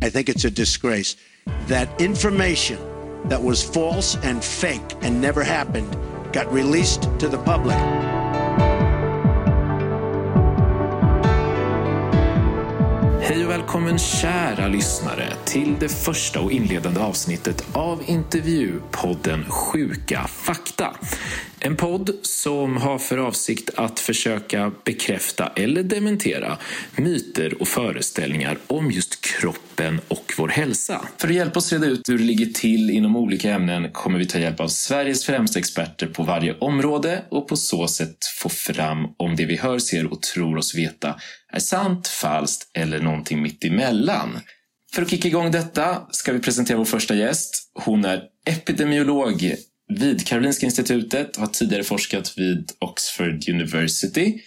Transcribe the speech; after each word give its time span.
I 0.00 0.10
think 0.10 0.28
it's 0.28 0.44
a 0.44 0.50
disgrace 0.50 1.16
that 1.66 2.00
information 2.00 2.78
that 3.24 3.42
was 3.42 3.62
false 3.62 4.16
and 4.16 4.44
fake 4.44 4.94
and 5.02 5.20
never 5.20 5.42
happened 5.42 5.96
got 6.32 6.50
released 6.52 7.02
to 7.18 7.28
the 7.28 7.38
public. 7.38 7.76
Välkommen 13.68 13.98
kära 13.98 14.68
lyssnare 14.68 15.32
till 15.44 15.74
det 15.80 15.88
första 15.88 16.40
och 16.40 16.52
inledande 16.52 17.00
avsnittet 17.00 17.66
av 17.72 18.02
intervjupodden 18.06 19.44
Sjuka 19.44 20.26
fakta. 20.28 20.96
En 21.60 21.76
podd 21.76 22.10
som 22.22 22.76
har 22.76 22.98
för 22.98 23.18
avsikt 23.18 23.70
att 23.76 24.00
försöka 24.00 24.72
bekräfta 24.84 25.52
eller 25.56 25.82
dementera 25.82 26.58
myter 26.96 27.60
och 27.60 27.68
föreställningar 27.68 28.58
om 28.66 28.90
just 28.90 29.20
kroppen 29.20 30.00
och 30.08 30.32
vår 30.38 30.48
hälsa. 30.48 31.00
För 31.18 31.28
att 31.28 31.34
hjälpa 31.34 31.58
oss 31.58 31.72
reda 31.72 31.86
ut 31.86 32.08
hur 32.08 32.18
det 32.18 32.24
ligger 32.24 32.46
till 32.46 32.90
inom 32.90 33.16
olika 33.16 33.54
ämnen 33.54 33.92
kommer 33.92 34.18
vi 34.18 34.26
ta 34.26 34.38
hjälp 34.38 34.60
av 34.60 34.68
Sveriges 34.68 35.24
främsta 35.24 35.58
experter 35.58 36.06
på 36.06 36.22
varje 36.22 36.54
område 36.58 37.22
och 37.28 37.48
på 37.48 37.56
så 37.56 37.88
sätt 37.88 38.24
få 38.42 38.48
fram 38.48 39.06
om 39.16 39.36
det 39.36 39.46
vi 39.46 39.56
hör, 39.56 39.78
ser 39.78 40.12
och 40.12 40.22
tror 40.22 40.56
oss 40.56 40.74
veta 40.74 41.14
är 41.52 41.60
sant, 41.60 42.08
falskt 42.08 42.70
eller 42.74 43.00
någonting 43.00 43.42
mitt 43.42 43.64
emellan. 43.64 44.40
För 44.94 45.02
att 45.02 45.10
kicka 45.10 45.28
igång 45.28 45.50
detta 45.50 46.06
ska 46.10 46.32
vi 46.32 46.38
presentera 46.38 46.78
vår 46.78 46.84
första 46.84 47.14
gäst. 47.14 47.70
Hon 47.74 48.04
är 48.04 48.22
epidemiolog 48.46 49.54
vid 49.88 50.26
Karolinska 50.26 50.66
institutet, 50.66 51.36
har 51.36 51.46
tidigare 51.46 51.84
forskat 51.84 52.38
vid 52.38 52.72
Oxford 52.78 53.48
University. 53.48 54.40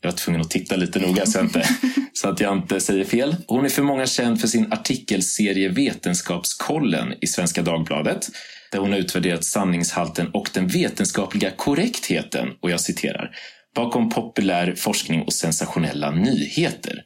jag 0.00 0.10
var 0.10 0.12
tvungen 0.12 0.40
att 0.40 0.50
titta 0.50 0.76
lite 0.76 0.98
noga 0.98 1.26
så, 1.26 1.40
inte, 1.40 1.68
så 2.12 2.28
att 2.28 2.40
jag 2.40 2.56
inte 2.56 2.80
säger 2.80 3.04
fel. 3.04 3.36
Hon 3.46 3.64
är 3.64 3.68
för 3.68 3.82
många 3.82 4.06
känd 4.06 4.40
för 4.40 4.48
sin 4.48 4.72
artikelserie 4.72 5.68
Vetenskapskollen 5.68 7.14
i 7.20 7.26
Svenska 7.26 7.62
Dagbladet 7.62 8.28
där 8.72 8.78
hon 8.78 8.92
har 8.92 8.98
utvärderat 8.98 9.44
sanningshalten 9.44 10.28
och 10.28 10.50
den 10.54 10.68
vetenskapliga 10.68 11.50
korrektheten, 11.50 12.48
och 12.60 12.70
jag 12.70 12.80
citerar, 12.80 13.30
bakom 13.74 14.10
populär 14.10 14.74
forskning 14.74 15.22
och 15.22 15.32
sensationella 15.32 16.10
nyheter. 16.10 17.02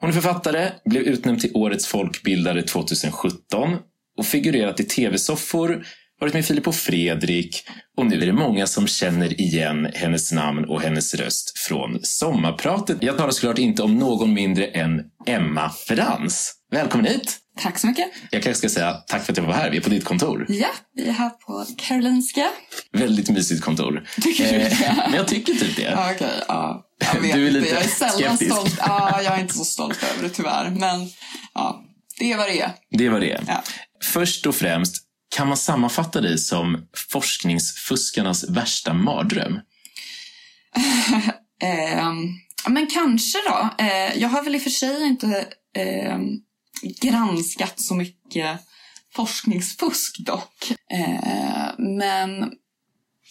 Hon 0.00 0.10
är 0.10 0.14
författare, 0.14 0.70
blev 0.84 1.02
utnämnd 1.02 1.40
till 1.40 1.50
Årets 1.54 1.86
folkbildare 1.86 2.62
2017 2.62 3.76
och 4.18 4.26
figurerat 4.26 4.80
i 4.80 4.84
tv-soffor, 4.84 5.84
varit 6.20 6.34
med 6.34 6.44
Filip 6.44 6.68
och 6.68 6.74
Fredrik 6.74 7.64
och 7.96 8.06
nu 8.06 8.22
är 8.22 8.26
det 8.26 8.32
många 8.32 8.66
som 8.66 8.86
känner 8.86 9.40
igen 9.40 9.88
hennes 9.94 10.32
namn 10.32 10.64
och 10.64 10.82
hennes 10.82 11.14
röst 11.14 11.58
från 11.58 11.98
sommarpratet. 12.02 12.98
Jag 13.00 13.18
talar 13.18 13.30
såklart 13.30 13.58
inte 13.58 13.82
om 13.82 13.98
någon 13.98 14.32
mindre 14.32 14.66
än 14.66 15.02
Emma 15.26 15.70
Frans. 15.70 16.57
Välkommen 16.70 17.06
hit! 17.06 17.38
Tack 17.60 17.78
så 17.78 17.86
mycket. 17.86 18.10
Jag 18.30 18.42
kanske 18.42 18.58
ska 18.58 18.68
säga 18.68 18.92
tack 18.92 19.24
för 19.24 19.32
att 19.32 19.36
jag 19.36 19.44
var 19.44 19.52
här. 19.54 19.70
Vi 19.70 19.76
är 19.76 19.80
på 19.80 19.88
ditt 19.88 20.04
kontor. 20.04 20.46
Ja, 20.48 20.68
vi 20.94 21.08
är 21.08 21.12
här 21.12 21.30
på 21.30 21.66
Karolinska. 21.78 22.48
Väldigt 22.92 23.30
mysigt 23.30 23.62
kontor. 23.62 24.08
Tycker 24.20 24.52
du 24.52 24.58
det? 24.58 24.94
Men 25.06 25.14
jag 25.14 25.28
tycker 25.28 25.52
typ 25.54 25.76
det. 25.76 26.12
Okej, 26.14 26.30
ja. 26.48 26.84
Jag 27.14 27.20
vet 27.20 27.32
Du 27.32 27.42
är 27.42 27.46
inte. 27.48 27.60
lite 27.60 27.74
Jag 27.74 27.84
är 27.84 27.88
sällan 27.88 28.12
skeptisk. 28.36 28.52
stolt. 28.54 28.74
Ja, 28.78 29.22
jag 29.22 29.34
är 29.36 29.40
inte 29.40 29.54
så 29.54 29.64
stolt 29.64 30.02
över 30.02 30.22
det 30.28 30.34
tyvärr. 30.34 30.70
Men 30.70 31.08
ja, 31.54 31.84
det 32.18 32.32
är 32.32 32.36
vad 32.36 32.46
det 32.48 32.60
är. 32.60 32.72
Det 32.90 33.08
var 33.08 33.20
det. 33.20 33.40
Ja. 33.46 33.62
Först 34.04 34.46
och 34.46 34.54
främst, 34.54 34.96
kan 35.36 35.48
man 35.48 35.56
sammanfatta 35.56 36.20
dig 36.20 36.38
som 36.38 36.88
forskningsfuskarnas 37.12 38.48
värsta 38.50 38.92
mardröm? 38.94 39.60
Ehm, 41.62 42.28
men 42.68 42.86
kanske 42.86 43.38
då. 43.48 43.84
Eh, 43.84 44.18
jag 44.18 44.28
har 44.28 44.42
väl 44.42 44.54
i 44.54 44.58
och 44.58 44.62
för 44.62 44.70
sig 44.70 45.02
inte 45.06 45.46
ehm, 45.76 46.22
granskat 46.82 47.80
så 47.80 47.94
mycket 47.94 48.60
forskningsfusk 49.14 50.18
dock. 50.18 50.72
Eh, 50.90 51.70
men 51.78 52.52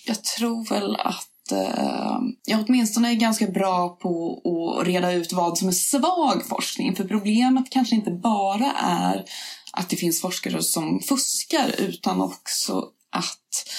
jag 0.05 0.23
tror 0.23 0.69
väl 0.69 0.95
att 0.95 1.51
eh, 1.51 2.19
jag 2.45 2.65
åtminstone 2.67 3.11
är 3.11 3.15
ganska 3.15 3.47
bra 3.47 3.89
på 3.89 4.41
att 4.79 4.87
reda 4.87 5.11
ut 5.11 5.33
vad 5.33 5.57
som 5.57 5.67
är 5.67 5.71
svag 5.71 6.47
forskning. 6.47 6.95
För 6.95 7.03
problemet 7.03 7.69
kanske 7.69 7.95
inte 7.95 8.11
bara 8.11 8.71
är 8.83 9.25
att 9.71 9.89
det 9.89 9.95
finns 9.95 10.21
forskare 10.21 10.63
som 10.63 10.99
fuskar 10.99 11.75
utan 11.77 12.21
också 12.21 12.85
att 13.11 13.69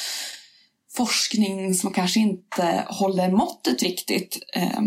forskning 0.97 1.75
som 1.75 1.93
kanske 1.93 2.21
inte 2.21 2.85
håller 2.89 3.33
måttet 3.33 3.83
riktigt 3.83 4.39
eh, 4.55 4.81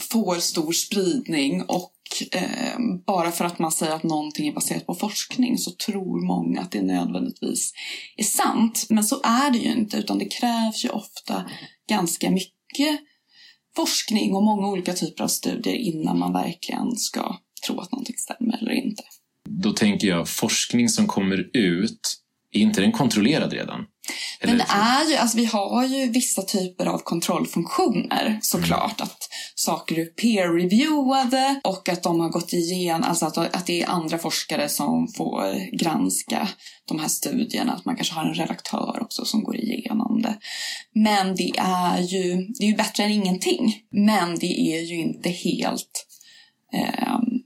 får 0.00 0.36
stor 0.36 0.72
spridning 0.72 1.62
och 1.62 1.92
eh, 2.32 2.78
bara 3.06 3.30
för 3.30 3.44
att 3.44 3.58
man 3.58 3.72
säger 3.72 3.92
att 3.92 4.02
någonting 4.02 4.48
är 4.48 4.52
baserat 4.52 4.86
på 4.86 4.94
forskning 4.94 5.58
så 5.58 5.70
tror 5.70 6.26
många 6.26 6.60
att 6.60 6.70
det 6.70 6.82
nödvändigtvis 6.82 7.72
är 8.16 8.24
sant. 8.24 8.86
Men 8.88 9.04
så 9.04 9.20
är 9.24 9.50
det 9.50 9.58
ju 9.58 9.72
inte 9.72 9.96
utan 9.96 10.18
det 10.18 10.24
krävs 10.24 10.84
ju 10.84 10.88
ofta 10.88 11.44
ganska 11.88 12.30
mycket 12.30 13.00
forskning 13.76 14.34
och 14.34 14.42
många 14.42 14.68
olika 14.68 14.92
typer 14.92 15.24
av 15.24 15.28
studier 15.28 15.74
innan 15.74 16.18
man 16.18 16.32
verkligen 16.32 16.96
ska 16.96 17.36
tro 17.66 17.80
att 17.80 17.92
någonting 17.92 18.16
stämmer 18.16 18.58
eller 18.58 18.72
inte. 18.72 19.02
Då 19.48 19.72
tänker 19.72 20.08
jag 20.08 20.28
forskning 20.28 20.88
som 20.88 21.06
kommer 21.06 21.56
ut, 21.56 22.18
är 22.52 22.60
inte 22.60 22.80
den 22.80 22.92
kontrollerad 22.92 23.52
redan? 23.52 23.86
Men 24.40 24.58
det 24.58 24.66
är 24.68 25.10
ju, 25.10 25.16
alltså 25.16 25.36
vi 25.36 25.44
har 25.44 25.86
ju 25.86 26.10
vissa 26.10 26.42
typer 26.42 26.86
av 26.86 26.98
kontrollfunktioner 26.98 28.38
såklart. 28.42 29.00
Att 29.00 29.28
saker 29.54 29.98
är 29.98 30.04
peer-reviewade 30.04 31.60
och 31.64 31.88
att 31.88 32.02
de 32.02 32.20
har 32.20 32.28
gått 32.28 32.52
igenom, 32.52 33.02
alltså 33.02 33.26
att, 33.26 33.38
att 33.38 33.66
det 33.66 33.82
är 33.82 33.88
andra 33.88 34.18
forskare 34.18 34.68
som 34.68 35.08
får 35.08 35.76
granska 35.78 36.48
de 36.88 36.98
här 36.98 37.08
studierna. 37.08 37.72
Att 37.72 37.84
man 37.84 37.96
kanske 37.96 38.14
har 38.14 38.24
en 38.24 38.34
redaktör 38.34 38.98
också 39.00 39.24
som 39.24 39.44
går 39.44 39.56
igenom 39.56 40.22
det. 40.22 40.38
Men 40.94 41.34
det 41.34 41.52
är 41.58 41.98
ju, 41.98 42.36
det 42.36 42.64
är 42.64 42.68
ju 42.68 42.76
bättre 42.76 43.02
än 43.04 43.10
ingenting. 43.10 43.82
Men 43.90 44.38
det 44.38 44.60
är 44.60 44.80
ju 44.80 44.94
inte 44.94 45.28
helt 45.28 46.06
ehm, 46.72 47.42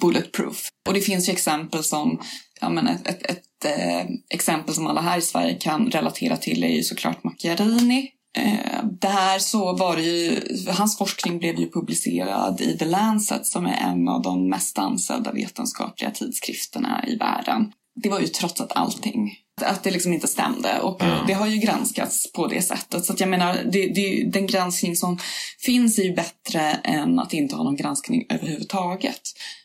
bulletproof. 0.00 0.68
Och 0.86 0.94
det 0.94 1.00
finns 1.00 1.28
ju 1.28 1.32
exempel 1.32 1.84
som, 1.84 2.22
ja 2.60 2.70
men 2.70 2.86
ett, 2.86 3.06
ett, 3.06 3.30
ett 3.30 3.42
eh, 3.64 4.06
exempel 4.30 4.74
som 4.74 4.86
alla 4.86 5.00
här 5.00 5.18
i 5.18 5.22
Sverige 5.22 5.54
kan 5.54 5.90
relatera 5.90 6.36
till 6.36 6.64
är 6.64 6.68
ju 6.68 6.82
såklart 6.82 7.24
Macchiarini. 7.24 8.10
Eh, 8.36 8.84
där 9.00 9.38
så 9.38 9.76
var 9.76 9.96
det 9.96 10.02
ju, 10.02 10.40
hans 10.68 10.98
forskning 10.98 11.38
blev 11.38 11.60
ju 11.60 11.70
publicerad 11.70 12.60
i 12.60 12.78
The 12.78 12.84
Lancet 12.84 13.46
som 13.46 13.66
är 13.66 13.76
en 13.76 14.08
av 14.08 14.22
de 14.22 14.48
mest 14.48 14.78
ansedda 14.78 15.32
vetenskapliga 15.32 16.10
tidskrifterna 16.10 17.04
i 17.08 17.16
världen. 17.16 17.72
Det 18.02 18.08
var 18.08 18.20
ju 18.20 18.26
trots 18.26 18.60
att 18.60 18.76
allting 18.76 19.36
att 19.60 19.82
det 19.82 19.90
liksom 19.90 20.12
inte 20.12 20.28
stämde 20.28 20.80
och 20.80 20.96
Ja. 21.00 21.24
det 21.26 21.32
har 21.32 21.46
ju 21.46 21.56
granskats 21.56 22.32
på 22.32 22.46
det 22.46 22.62
sättet. 22.62 23.04
Så 23.04 23.12
att 23.12 23.20
jag 23.20 23.28
menar, 23.28 23.58
det, 23.72 23.86
det, 23.86 24.30
den 24.32 24.46
granskning 24.46 24.96
som 24.96 25.18
finns 25.58 25.98
är 25.98 26.02
ju 26.02 26.14
bättre 26.14 26.60
än 26.84 27.18
att 27.18 27.32
inte 27.32 27.56
ha 27.56 27.64
någon 27.64 27.76
granskning 27.76 28.26
överhuvudtaget. 28.28 29.20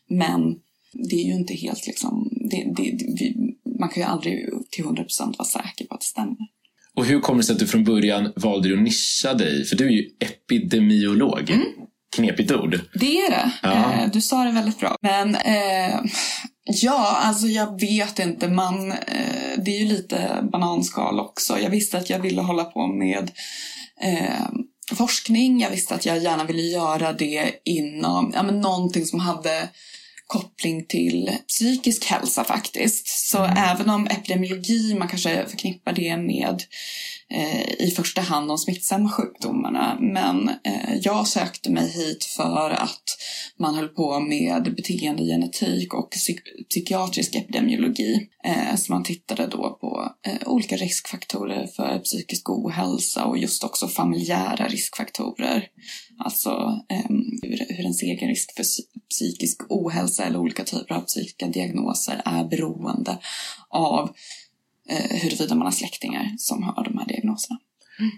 Men 0.10 0.56
det 0.94 1.16
är 1.16 1.26
ju 1.26 1.34
inte 1.34 1.54
helt 1.54 1.88
liksom, 1.88 2.30
det, 2.32 2.74
vi, 2.78 3.36
man 3.80 3.90
kan 3.90 4.04
ju 4.04 4.10
aldrig 4.10 4.46
till 4.72 4.86
100% 4.86 5.38
vara 5.38 5.48
säker 5.48 5.86
på 5.86 5.94
att 5.94 6.02
det 6.02 6.08
stämmer. 6.08 6.38
Och 6.96 7.06
hur 7.06 7.20
kommer 7.20 7.38
det 7.38 7.44
sig 7.46 7.54
att 7.54 7.60
du 7.60 7.68
från 7.68 7.84
början 7.84 8.34
valde 8.36 8.74
att 8.74 8.80
nischa 8.80 9.34
dig? 9.34 9.66
För 9.66 9.76
du 9.76 9.86
är 9.86 9.92
ju 9.92 10.10
epidemiolog. 10.20 11.52
Knepigt 12.16 12.52
ord. 12.52 12.80
Det 12.94 13.18
är 13.18 13.32
det. 13.32 13.52
Ja. 13.64 13.94
Eh, 13.94 14.12
du 14.14 14.22
sa 14.22 14.44
det 14.44 14.52
väldigt 14.52 14.80
bra. 14.80 14.96
Men 15.02 15.36
eh, 15.36 16.00
ja, 16.64 17.18
alltså 17.24 17.48
jag 17.48 17.82
vet 17.82 18.20
inte. 18.20 18.48
Man, 18.48 18.92
eh, 18.92 19.58
det 19.58 19.72
är 19.72 19.80
ju 19.80 19.88
lite 19.88 20.48
bananskal 20.52 21.20
också. 21.20 21.60
Jag 21.60 21.70
visste 21.70 21.98
att 21.98 22.10
jag 22.10 22.20
ville 22.20 22.42
hålla 22.42 22.64
på 22.64 22.88
med 22.88 23.32
eh, 24.02 24.48
forskning. 24.96 25.60
Jag 25.62 25.70
visste 25.70 25.96
att 25.96 26.06
jag 26.06 26.24
gärna 26.24 26.44
ville 26.44 26.62
göra 26.62 27.14
det 27.14 27.52
inom 27.66 28.32
ja, 28.36 28.44
men 28.44 28.62
någonting 28.62 29.06
som 29.06 29.20
hade 29.20 29.70
koppling 30.28 30.86
till 30.86 31.32
psykisk 31.48 32.06
hälsa 32.06 32.44
faktiskt. 32.44 33.08
Så 33.08 33.44
även 33.44 33.90
om 33.90 34.08
epidemiologi, 34.08 34.96
man 35.00 35.08
kanske 35.08 35.46
förknippar 35.48 35.94
det 35.94 36.18
med 36.18 36.64
eh, 37.30 37.88
i 37.88 37.94
första 37.96 38.22
hand 38.22 38.48
de 38.48 38.58
smittsamma 38.58 39.10
sjukdomarna. 39.10 39.98
Men 40.00 40.50
eh, 40.50 40.96
jag 41.02 41.28
sökte 41.28 41.72
mig 41.72 41.92
hit 41.92 42.24
för 42.24 42.70
att 42.70 43.18
man 43.60 43.76
höll 43.76 43.88
på 43.88 44.20
med 44.20 44.76
beteendegenetik 44.76 45.94
och 45.94 46.14
psyk- 46.14 46.68
psykiatrisk 46.70 47.36
epidemiologi. 47.36 48.30
Eh, 48.44 48.76
så 48.76 48.92
man 48.92 49.04
tittade 49.04 49.48
då 49.48 49.78
på 49.82 50.12
eh, 50.28 50.48
olika 50.48 50.76
riskfaktorer 50.76 51.68
för 51.76 52.00
psykisk 52.00 52.50
ohälsa 52.50 53.26
och 53.26 53.38
just 53.38 53.64
också 53.64 53.88
familjära 53.88 54.68
riskfaktorer. 54.68 55.68
Alltså 56.20 56.80
ehm, 56.90 57.40
hur, 57.42 57.66
hur 57.70 57.84
ens 57.84 58.04
egen 58.04 58.30
risk 58.30 58.56
för 58.56 58.64
psykisk 59.10 59.62
ohälsa 59.70 60.24
eller 60.24 60.40
olika 60.40 60.64
typer 60.64 60.96
av 60.96 61.02
psykiska 61.02 61.48
diagnoser 61.48 62.22
är 62.26 62.44
beroende 62.44 63.18
av 63.70 64.16
eh, 64.90 65.18
huruvida 65.22 65.56
man 65.56 65.68
har 65.68 65.72
släktingar 65.72 66.36
som 66.38 66.64
har 66.64 66.84
de 66.84 66.98
här 66.98 67.08
diagnoserna. 67.08 67.60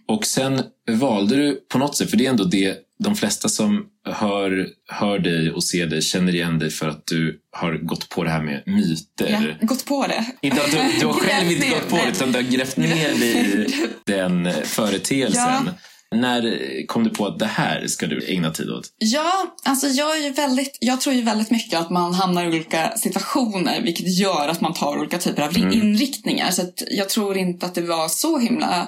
Och 0.08 0.26
sen 0.26 0.64
valde 0.92 1.36
du 1.36 1.56
på 1.56 1.78
något 1.78 1.96
sätt, 1.96 2.10
för 2.10 2.18
det 2.18 2.26
är 2.26 2.30
ändå 2.30 2.44
det 2.44 2.78
de 3.04 3.16
flesta 3.16 3.50
som 3.50 3.86
hör, 4.06 4.70
hör 4.88 5.20
dig 5.20 5.52
och 5.52 5.64
ser 5.64 5.88
dig 5.88 6.02
känner 6.02 6.36
igen 6.36 6.60
dig 6.60 6.70
för 6.70 6.90
att 6.90 7.08
du 7.08 7.40
har 7.52 7.74
gått 7.74 8.10
på 8.10 8.24
det 8.24 8.30
här 8.30 8.44
med 8.44 8.64
myter. 8.66 9.56
Ja, 9.60 9.68
gått 9.68 9.86
på 9.86 10.08
det. 10.08 10.26
Inte 10.42 10.62
att 10.62 10.72
du, 10.72 11.00
du 11.00 11.06
har 11.06 11.14
själv 11.14 11.52
inte 11.52 11.70
gått 11.70 11.90
på 11.90 11.96
det, 11.96 12.10
utan 12.10 12.32
du 12.32 12.38
har 12.38 12.52
grävt 12.52 12.78
ner 12.78 13.20
dig 13.20 13.66
i 13.66 13.68
den 14.06 14.50
företeelsen. 14.64 15.64
Ja. 15.66 15.72
När 16.16 16.88
kom 16.88 17.04
du 17.04 17.10
på 17.10 17.26
att 17.28 17.40
det 17.40 17.46
här 17.46 17.88
ska 17.88 18.08
du 18.08 18.26
ägna 18.28 18.52
tid 18.52 18.70
åt? 18.70 18.94
Ja, 18.98 19.58
alltså 19.64 19.88
jag, 19.88 20.18
är 20.18 20.24
ju 20.24 20.30
väldigt, 20.30 20.78
jag 20.82 21.02
tror 21.02 21.16
ju 21.16 21.22
väldigt 21.22 21.52
mycket 21.52 21.80
att 21.80 21.90
man 21.90 22.14
hamnar 22.14 22.44
i 22.44 22.48
olika 22.48 22.98
situationer 22.98 23.82
vilket 23.82 24.18
gör 24.18 24.48
att 24.48 24.62
man 24.62 24.74
tar 24.74 24.98
olika 24.98 25.18
typer 25.18 25.42
av 25.44 25.58
inriktningar. 25.58 26.52
Så 26.52 26.64
jag 26.92 27.10
tror 27.10 27.38
inte 27.38 27.66
att 27.66 27.76
det 27.76 27.82
var 27.82 28.08
så 28.08 28.38
himla 28.38 28.88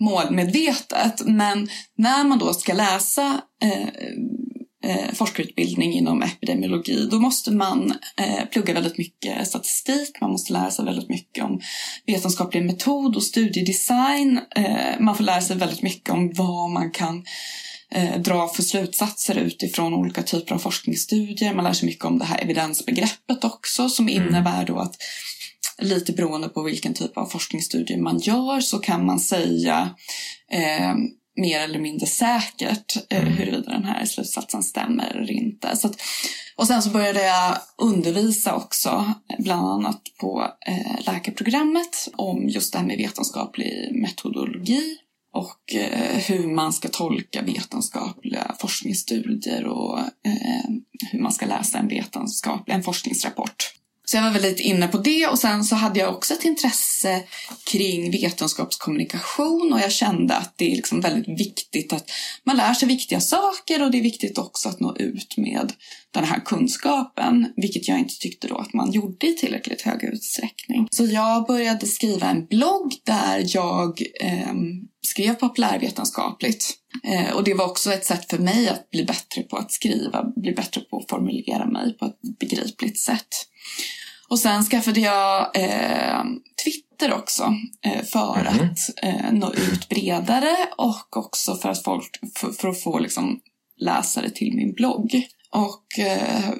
målmedvetet. 0.00 1.22
Men 1.26 1.68
när 1.96 2.24
man 2.24 2.38
då 2.38 2.52
ska 2.52 2.72
läsa 2.72 3.40
eh, 3.62 3.88
eh, 4.84 5.14
forskarutbildning 5.14 5.92
inom 5.92 6.22
epidemiologi 6.22 7.08
då 7.10 7.20
måste 7.20 7.50
man 7.50 7.94
eh, 8.16 8.44
plugga 8.52 8.74
väldigt 8.74 8.98
mycket 8.98 9.48
statistik, 9.48 10.20
man 10.20 10.30
måste 10.30 10.52
lära 10.52 10.70
sig 10.70 10.84
väldigt 10.84 11.08
mycket 11.08 11.44
om 11.44 11.60
vetenskaplig 12.06 12.64
metod 12.64 13.16
och 13.16 13.22
studiedesign. 13.22 14.40
Eh, 14.56 15.00
man 15.00 15.16
får 15.16 15.24
lära 15.24 15.40
sig 15.40 15.56
väldigt 15.56 15.82
mycket 15.82 16.10
om 16.10 16.32
vad 16.34 16.70
man 16.70 16.90
kan 16.90 17.24
eh, 17.90 18.20
dra 18.20 18.48
för 18.48 18.62
slutsatser 18.62 19.38
utifrån 19.38 19.94
olika 19.94 20.22
typer 20.22 20.54
av 20.54 20.58
forskningsstudier. 20.58 21.54
Man 21.54 21.64
lär 21.64 21.72
sig 21.72 21.86
mycket 21.86 22.04
om 22.04 22.18
det 22.18 22.24
här 22.24 22.42
evidensbegreppet 22.42 23.44
också 23.44 23.88
som 23.88 24.08
innebär 24.08 24.66
då 24.66 24.78
att 24.78 24.96
lite 25.78 26.12
beroende 26.12 26.48
på 26.48 26.62
vilken 26.62 26.94
typ 26.94 27.16
av 27.16 27.26
forskningsstudie 27.26 27.96
man 27.96 28.18
gör 28.18 28.60
så 28.60 28.78
kan 28.78 29.06
man 29.06 29.20
säga 29.20 29.94
eh, 30.52 30.94
mer 31.36 31.60
eller 31.60 31.78
mindre 31.78 32.06
säkert 32.06 32.96
eh, 33.10 33.22
huruvida 33.22 33.70
den 33.70 33.84
här 33.84 34.04
slutsatsen 34.04 34.62
stämmer 34.62 35.16
eller 35.16 35.30
inte. 35.30 35.76
Så 35.76 35.86
att, 35.86 35.96
och 36.56 36.66
sen 36.66 36.82
så 36.82 36.90
började 36.90 37.26
jag 37.26 37.56
undervisa 37.78 38.54
också, 38.54 39.14
bland 39.38 39.68
annat 39.68 40.02
på 40.20 40.46
eh, 40.66 41.04
läkarprogrammet 41.06 42.08
om 42.16 42.48
just 42.48 42.72
det 42.72 42.78
här 42.78 42.86
med 42.86 42.98
vetenskaplig 42.98 43.90
metodologi 43.92 44.96
och 45.32 45.74
eh, 45.74 46.18
hur 46.18 46.54
man 46.54 46.72
ska 46.72 46.88
tolka 46.88 47.42
vetenskapliga 47.42 48.54
forskningsstudier 48.58 49.66
och 49.66 49.98
eh, 49.98 50.70
hur 51.12 51.20
man 51.20 51.32
ska 51.32 51.46
läsa 51.46 51.78
en 51.78 51.88
vetenskaplig 51.88 52.74
en 52.74 52.82
forskningsrapport. 52.82 53.79
Så 54.10 54.16
jag 54.16 54.22
var 54.22 54.30
väldigt 54.30 54.60
inne 54.60 54.88
på 54.88 54.98
det 54.98 55.26
och 55.26 55.38
sen 55.38 55.64
så 55.64 55.74
hade 55.74 56.00
jag 56.00 56.14
också 56.14 56.34
ett 56.34 56.44
intresse 56.44 57.22
kring 57.64 58.10
vetenskapskommunikation 58.10 59.72
och 59.72 59.80
jag 59.80 59.92
kände 59.92 60.36
att 60.36 60.54
det 60.56 60.72
är 60.72 60.76
liksom 60.76 61.00
väldigt 61.00 61.40
viktigt 61.40 61.92
att 61.92 62.10
man 62.44 62.56
lär 62.56 62.74
sig 62.74 62.88
viktiga 62.88 63.20
saker 63.20 63.82
och 63.82 63.90
det 63.90 63.98
är 63.98 64.02
viktigt 64.02 64.38
också 64.38 64.68
att 64.68 64.80
nå 64.80 64.96
ut 64.96 65.36
med 65.36 65.72
den 66.10 66.24
här 66.24 66.40
kunskapen, 66.40 67.52
vilket 67.56 67.88
jag 67.88 67.98
inte 67.98 68.18
tyckte 68.18 68.48
då 68.48 68.56
att 68.56 68.72
man 68.72 68.92
gjorde 68.92 69.26
i 69.26 69.36
tillräckligt 69.36 69.82
hög 69.82 70.04
utsträckning. 70.04 70.88
Så 70.90 71.04
jag 71.04 71.46
började 71.46 71.86
skriva 71.86 72.30
en 72.30 72.46
blogg 72.46 72.94
där 73.04 73.44
jag 73.46 74.02
eh, 74.20 74.54
skrev 75.06 75.34
populärvetenskapligt. 75.34 76.74
Eh, 77.04 77.36
och 77.36 77.44
det 77.44 77.54
var 77.54 77.64
också 77.64 77.92
ett 77.92 78.04
sätt 78.04 78.30
för 78.30 78.38
mig 78.38 78.68
att 78.68 78.90
bli 78.90 79.04
bättre 79.04 79.42
på 79.42 79.56
att 79.56 79.72
skriva, 79.72 80.32
bli 80.36 80.52
bättre 80.52 80.80
på 80.80 80.98
att 80.98 81.10
formulera 81.10 81.66
mig 81.66 81.96
på 81.98 82.04
ett 82.04 82.38
begripligt 82.40 82.98
sätt. 82.98 83.46
Och 84.30 84.38
sen 84.38 84.64
skaffade 84.64 85.00
jag 85.00 85.56
eh, 85.56 86.24
Twitter 86.64 87.12
också 87.12 87.54
eh, 87.84 88.04
för 88.04 88.44
att 88.44 89.02
eh, 89.02 89.32
nå 89.32 89.52
ut 89.52 89.88
bredare 89.88 90.56
och 90.76 91.16
också 91.16 91.56
för 91.56 91.68
att, 91.68 91.84
folk, 91.84 92.18
för, 92.36 92.52
för 92.52 92.68
att 92.68 92.82
få 92.82 92.98
liksom, 92.98 93.40
läsare 93.76 94.30
till 94.30 94.56
min 94.56 94.72
blogg. 94.72 95.26
Och 95.50 95.98
eh, 95.98 96.54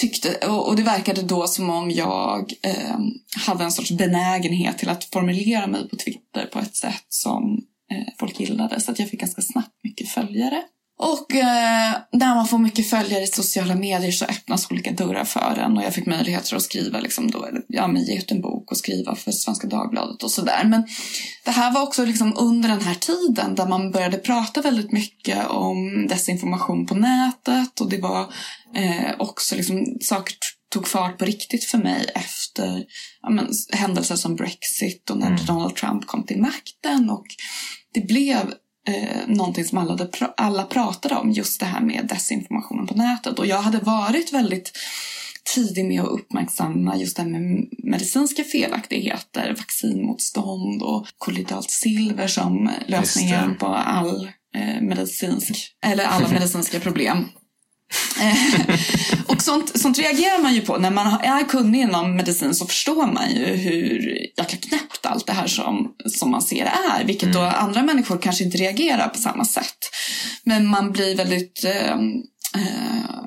tyckte, 0.00 0.46
och, 0.48 0.68
och 0.68 0.76
det 0.76 0.82
verkade 0.82 1.22
då 1.22 1.46
som 1.46 1.70
om 1.70 1.90
jag 1.90 2.52
eh, 2.62 2.98
hade 3.46 3.64
en 3.64 3.72
sorts 3.72 3.90
benägenhet 3.90 4.78
till 4.78 4.88
att 4.88 5.04
formulera 5.04 5.66
mig 5.66 5.88
på 5.88 5.96
Twitter 5.96 6.46
på 6.52 6.58
ett 6.58 6.76
sätt 6.76 7.06
som 7.08 7.64
eh, 7.92 8.14
folk 8.18 8.40
gillade. 8.40 8.80
Så 8.80 8.90
att 8.90 8.98
jag 8.98 9.08
fick 9.08 9.20
ganska 9.20 9.42
snabbt 9.42 9.84
mycket 9.84 10.08
följare. 10.08 10.62
Och 11.00 11.34
eh, 11.34 11.96
när 12.12 12.34
man 12.34 12.48
får 12.48 12.58
mycket 12.58 12.90
följare 12.90 13.22
i 13.22 13.26
sociala 13.26 13.74
medier 13.74 14.12
så 14.12 14.24
öppnas 14.24 14.70
olika 14.70 14.92
dörrar 14.92 15.24
för 15.24 15.58
en. 15.58 15.76
Och 15.76 15.84
jag 15.84 15.94
fick 15.94 16.06
möjligheter 16.06 16.56
att 16.56 16.62
skriva, 16.62 17.00
liksom 17.00 17.30
då, 17.30 17.48
ja, 17.68 17.86
men 17.86 18.04
ge 18.04 18.18
ut 18.18 18.30
en 18.30 18.40
bok 18.40 18.70
och 18.70 18.76
skriva 18.76 19.14
för 19.14 19.32
Svenska 19.32 19.66
Dagbladet 19.66 20.22
och 20.22 20.30
sådär. 20.30 20.64
Men 20.64 20.86
det 21.44 21.50
här 21.50 21.72
var 21.72 21.82
också 21.82 22.04
liksom 22.04 22.34
under 22.38 22.68
den 22.68 22.80
här 22.80 22.94
tiden 22.94 23.54
där 23.54 23.66
man 23.66 23.90
började 23.90 24.18
prata 24.18 24.60
väldigt 24.60 24.92
mycket 24.92 25.46
om 25.46 26.06
desinformation 26.06 26.86
på 26.86 26.94
nätet. 26.94 27.80
Och 27.80 27.88
det 27.88 27.98
var 27.98 28.20
eh, 28.74 29.14
också 29.18 29.56
liksom, 29.56 29.86
saker 30.00 30.34
tog 30.72 30.88
fart 30.88 31.18
på 31.18 31.24
riktigt 31.24 31.64
för 31.64 31.78
mig 31.78 32.10
efter 32.14 32.84
ja, 33.22 33.30
men, 33.30 33.48
händelser 33.72 34.16
som 34.16 34.36
Brexit 34.36 35.10
och 35.10 35.18
när 35.18 35.46
Donald 35.46 35.76
Trump 35.76 36.06
kom 36.06 36.26
till 36.26 36.40
makten. 36.40 37.10
Och 37.10 37.26
det 37.94 38.00
blev 38.00 38.54
eh, 38.88 39.26
någonting 39.26 39.64
som 39.64 39.78
alla, 39.78 39.96
pra- 39.96 40.32
alla 40.36 40.64
pratade 40.64 41.14
om, 41.14 41.30
just 41.30 41.60
det 41.60 41.66
här 41.66 41.80
med 41.80 42.06
desinformationen 42.08 42.86
på 42.86 42.94
nätet. 42.94 43.38
Och 43.38 43.46
jag 43.46 43.62
hade 43.62 43.78
varit 43.78 44.32
väldigt 44.32 44.72
tidig 45.54 45.84
med 45.84 46.00
att 46.00 46.08
uppmärksamma 46.08 46.96
just 46.96 47.16
det 47.16 47.22
här 47.22 47.30
med 47.30 47.68
medicinska 47.78 48.44
felaktigheter, 48.44 49.54
vaccinmotstånd 49.58 50.82
och 50.82 51.06
kollidalt 51.18 51.70
silver 51.70 52.26
som 52.26 52.70
lösningen 52.86 53.56
på 53.58 53.66
all 53.66 54.24
eh, 54.56 54.82
medicinsk, 54.82 55.72
eller 55.86 56.04
alla 56.04 56.28
medicinska 56.32 56.80
problem. 56.80 57.24
Eh, 58.20 58.76
och 59.26 59.42
sånt, 59.42 59.80
sånt 59.80 59.98
reagerar 59.98 60.42
man 60.42 60.54
ju 60.54 60.60
på. 60.60 60.76
När 60.76 60.90
man 60.90 61.20
är 61.20 61.44
kunnig 61.44 61.80
inom 61.80 62.16
medicin 62.16 62.54
så 62.54 62.66
förstår 62.66 63.06
man 63.06 63.30
ju 63.30 63.44
hur 63.44 64.18
jäkla 64.38 64.58
knäppt 64.58 65.06
allt 65.06 65.26
det 65.26 65.32
här 65.32 65.46
som, 65.46 65.94
som 66.06 66.30
man 66.30 66.42
ser 66.42 66.64
är. 66.64 67.04
Vilket 67.04 67.32
då 67.32 67.40
andra 67.40 67.82
människor 67.82 68.18
kanske 68.18 68.44
inte 68.44 68.58
reagerar 68.58 69.08
på 69.08 69.18
samma 69.18 69.44
sätt. 69.44 69.78
Men 70.42 70.66
man 70.66 70.92
blir 70.92 71.16
väldigt... 71.16 71.64
Eh, 71.64 71.96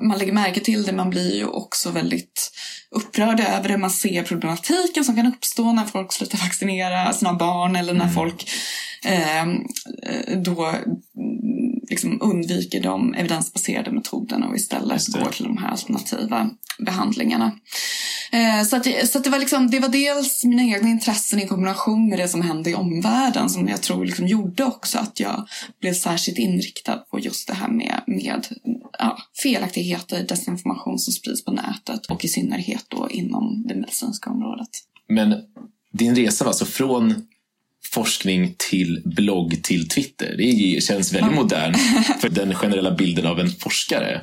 man 0.02 0.18
lägger 0.18 0.32
märke 0.32 0.60
till 0.60 0.82
det. 0.82 0.92
Man 0.92 1.10
blir 1.10 1.36
ju 1.36 1.46
också 1.46 1.90
väldigt 1.90 2.52
upprörd 2.90 3.40
över 3.40 3.68
det. 3.68 3.76
Man 3.76 3.90
ser 3.90 4.22
problematiken 4.22 5.04
som 5.04 5.16
kan 5.16 5.26
uppstå 5.26 5.72
när 5.72 5.84
folk 5.84 6.12
slutar 6.12 6.38
vaccinera 6.38 7.12
sina 7.12 7.34
barn 7.34 7.76
eller 7.76 7.94
när 7.94 8.08
folk 8.08 8.50
eh, 9.04 9.46
då 10.36 10.74
liksom 11.90 12.18
undviker 12.22 12.82
de 12.82 13.14
evidensbaserade 13.14 13.90
metoderna 13.90 14.48
och 14.48 14.56
istället 14.56 15.06
går 15.06 15.30
till 15.30 15.44
de 15.44 15.58
här 15.58 15.68
alternativa 15.68 16.50
behandlingarna. 16.78 17.52
Eh, 18.32 18.66
så 18.66 18.76
att, 18.76 18.86
så 19.08 19.18
att 19.18 19.24
det, 19.24 19.30
var 19.30 19.38
liksom, 19.38 19.70
det 19.70 19.80
var 19.80 19.88
dels 19.88 20.44
mina 20.44 20.62
egna 20.62 20.88
intressen 20.88 21.38
i 21.38 21.46
kombination 21.46 22.08
med 22.08 22.18
det 22.18 22.28
som 22.28 22.42
hände 22.42 22.70
i 22.70 22.74
omvärlden 22.74 23.50
som 23.50 23.68
jag 23.68 23.80
tror 23.80 24.04
liksom 24.04 24.26
gjorde 24.26 24.64
också 24.64 24.98
att 24.98 25.20
jag 25.20 25.48
blev 25.80 25.94
särskilt 25.94 26.38
inriktad 26.38 26.96
på 26.96 27.18
just 27.18 27.48
det 27.48 27.54
här 27.54 27.68
med, 27.68 28.00
med 28.06 28.46
ja, 29.02 29.18
felaktigheter, 29.42 30.22
desinformation 30.22 30.98
som 30.98 31.12
sprids 31.12 31.44
på 31.44 31.52
nätet 31.52 32.06
och 32.06 32.24
i 32.24 32.28
synnerhet 32.28 32.84
då 32.88 33.08
inom 33.10 33.64
det 33.66 33.74
medicinska 33.74 34.30
området. 34.30 34.68
Men 35.08 35.34
din 35.92 36.16
resa 36.16 36.44
var 36.44 36.50
alltså 36.50 36.64
från 36.64 37.26
forskning 37.90 38.54
till 38.70 39.02
blogg 39.04 39.62
till 39.62 39.88
Twitter. 39.88 40.34
Det 40.36 40.82
känns 40.82 41.12
väldigt 41.12 41.34
modernt 41.34 41.76
för 42.20 42.28
den 42.28 42.54
generella 42.54 42.90
bilden 42.90 43.26
av 43.26 43.40
en 43.40 43.50
forskare. 43.50 44.22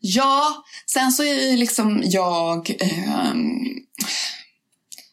Ja, 0.00 0.64
sen 0.86 1.12
så 1.12 1.22
är 1.22 1.50
ju 1.50 1.56
liksom 1.56 2.02
jag... 2.04 2.76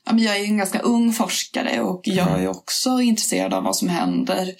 ja, 0.05 0.13
men 0.13 0.23
jag 0.23 0.37
är 0.37 0.43
en 0.43 0.57
ganska 0.57 0.79
ung 0.79 1.13
forskare 1.13 1.81
och 1.81 2.01
jag 2.03 2.43
är 2.43 2.47
också 2.47 3.01
intresserad 3.01 3.53
av 3.53 3.63
vad 3.63 3.75
som 3.75 3.89
händer 3.89 4.53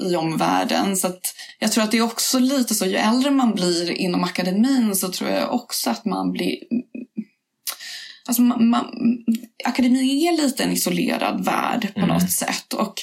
i 0.00 0.16
omvärlden. 0.16 0.96
Så 0.96 1.06
att 1.06 1.34
jag 1.58 1.72
tror 1.72 1.84
att 1.84 1.90
det 1.90 1.98
är 1.98 2.02
också 2.02 2.38
lite 2.38 2.74
så, 2.74 2.86
ju 2.86 2.96
äldre 2.96 3.30
man 3.30 3.54
blir 3.54 3.90
inom 3.90 4.24
akademin 4.24 4.96
så 4.96 5.12
tror 5.12 5.30
jag 5.30 5.54
också 5.54 5.90
att 5.90 6.04
man 6.04 6.32
blir... 6.32 6.58
Alltså 8.26 8.42
man, 8.42 8.68
man, 8.68 8.86
akademin 9.64 10.28
är 10.28 10.42
lite 10.42 10.64
en 10.64 10.72
isolerad 10.72 11.44
värld 11.44 11.94
på 11.94 12.06
något 12.06 12.30
sätt. 12.30 12.72
Och 12.72 12.94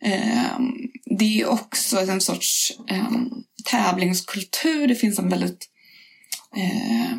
ehm, 0.00 0.72
det 1.18 1.40
är 1.40 1.46
också 1.46 1.98
en 2.00 2.20
sorts 2.20 2.72
ehm, 2.88 3.30
tävlingskultur. 3.64 4.86
Det 4.86 4.94
finns 4.94 5.18
en 5.18 5.28
väldigt 5.28 5.68
eh, 6.56 7.16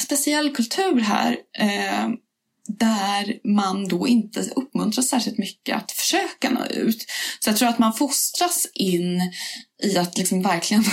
speciell 0.00 0.54
kultur 0.54 1.00
här. 1.00 1.36
Eh, 1.58 2.08
där 2.68 3.48
man 3.48 3.88
då 3.88 4.08
inte 4.08 4.40
uppmuntras 4.56 5.08
särskilt 5.08 5.38
mycket 5.38 5.76
att 5.76 5.92
försöka 5.92 6.50
nå 6.50 6.66
ut. 6.66 7.06
Så 7.40 7.50
jag 7.50 7.56
tror 7.56 7.68
att 7.68 7.78
man 7.78 7.92
fostras 7.92 8.66
in 8.74 9.20
i 9.82 9.98
att 9.98 10.18
liksom 10.18 10.42
verkligen 10.42 10.84